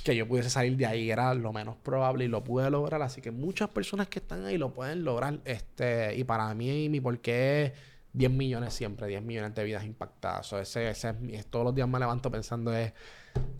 [0.00, 3.02] que yo pudiese salir de ahí era lo menos probable y lo pude lograr.
[3.02, 5.38] Así que muchas personas que están ahí lo pueden lograr.
[5.44, 7.72] Este, y para mí, mi por qué
[8.12, 10.52] 10 millones siempre, 10 millones de vidas impactadas.
[10.54, 12.92] Ese, ese es mi- todos los días me levanto pensando es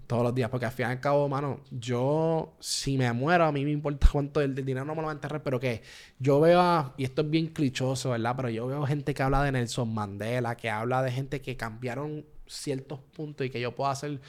[0.07, 3.53] todos los días, porque al fin y al cabo, mano, yo si me muero, a
[3.53, 5.83] mí me importa cuánto el, dinero no me lo va a enterrar, pero que
[6.19, 8.35] yo veo, a- y esto es bien clichoso, ¿verdad?
[8.37, 12.25] Pero yo veo gente que habla de Nelson Mandela, que habla de gente que cambiaron
[12.47, 14.21] ciertos puntos y que yo pueda ser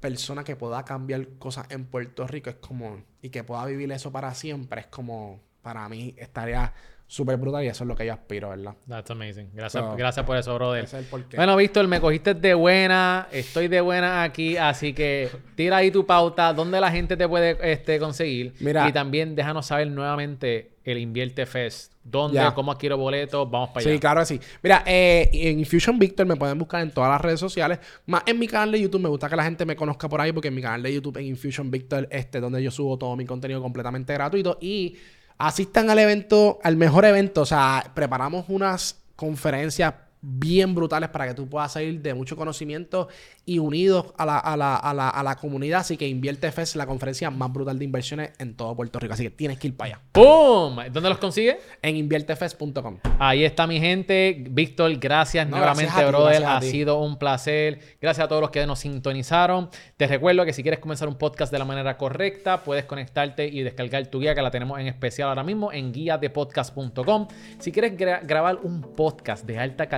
[0.00, 4.10] persona que pueda cambiar cosas en Puerto Rico, es como, y que pueda vivir eso
[4.10, 6.72] para siempre, es como, para mí estaría
[7.10, 8.76] súper brutal y eso es lo que yo aspiro, ¿verdad?
[8.88, 9.50] That's amazing.
[9.52, 10.84] Gracias, gracias por eso, brother.
[10.84, 11.06] Es el.
[11.34, 16.06] Bueno, Víctor, me cogiste de buena, estoy de buena aquí, así que tira ahí tu
[16.06, 18.54] pauta, dónde la gente te puede este, conseguir.
[18.60, 18.88] Mira.
[18.88, 21.92] Y también déjanos saber nuevamente el Invierte Fest.
[22.02, 22.40] ¿Dónde?
[22.54, 23.50] ¿Cómo adquiero boletos?
[23.50, 24.00] Vamos para Sí, allá.
[24.00, 24.40] claro que sí.
[24.62, 27.78] Mira, eh, en Infusion Victor me pueden buscar en todas las redes sociales.
[28.06, 29.00] Más en mi canal de YouTube.
[29.00, 31.18] Me gusta que la gente me conozca por ahí porque en mi canal de YouTube
[31.18, 34.58] en Infusion Victor, este, donde yo subo todo mi contenido completamente gratuito.
[34.60, 34.96] Y
[35.38, 37.42] asistan al evento, al mejor evento.
[37.42, 43.08] O sea, preparamos unas conferencias bien brutales para que tú puedas salir de mucho conocimiento
[43.46, 45.80] y unidos a la, a la, a la, a la comunidad.
[45.80, 49.14] Así que Invierte Fest, la conferencia más brutal de inversiones en todo Puerto Rico.
[49.14, 50.02] Así que tienes que ir para allá.
[50.12, 50.76] ¡Pum!
[50.92, 51.58] ¿Dónde los consigue?
[51.82, 52.98] En inviertefest.com.
[53.18, 54.44] Ahí está mi gente.
[54.50, 56.44] Víctor, gracias No, nuevamente, gracias ti, brother.
[56.44, 57.78] ha sido un placer.
[58.00, 59.70] Gracias a todos los que nos sintonizaron.
[59.96, 63.62] Te recuerdo que si quieres comenzar un podcast de la manera correcta, puedes conectarte y
[63.62, 67.28] descargar tu guía, que la tenemos en especial ahora mismo en guiadepodcast.com.
[67.58, 69.88] Si quieres gra- grabar un podcast de alta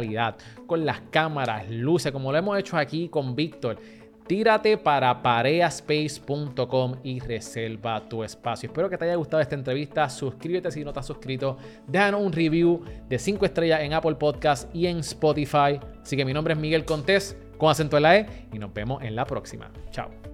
[0.66, 3.78] con las cámaras, luces, como lo hemos hecho aquí con Víctor,
[4.26, 8.68] Tírate para pareaspace.com y reserva tu espacio.
[8.68, 10.08] Espero que te haya gustado esta entrevista.
[10.08, 11.56] Suscríbete si no te has suscrito.
[11.86, 15.80] Déjanos un review de 5 estrellas en Apple Podcast y en Spotify.
[16.00, 19.02] Así que mi nombre es Miguel Contés con acento en la E y nos vemos
[19.02, 19.70] en la próxima.
[19.90, 20.31] Chao.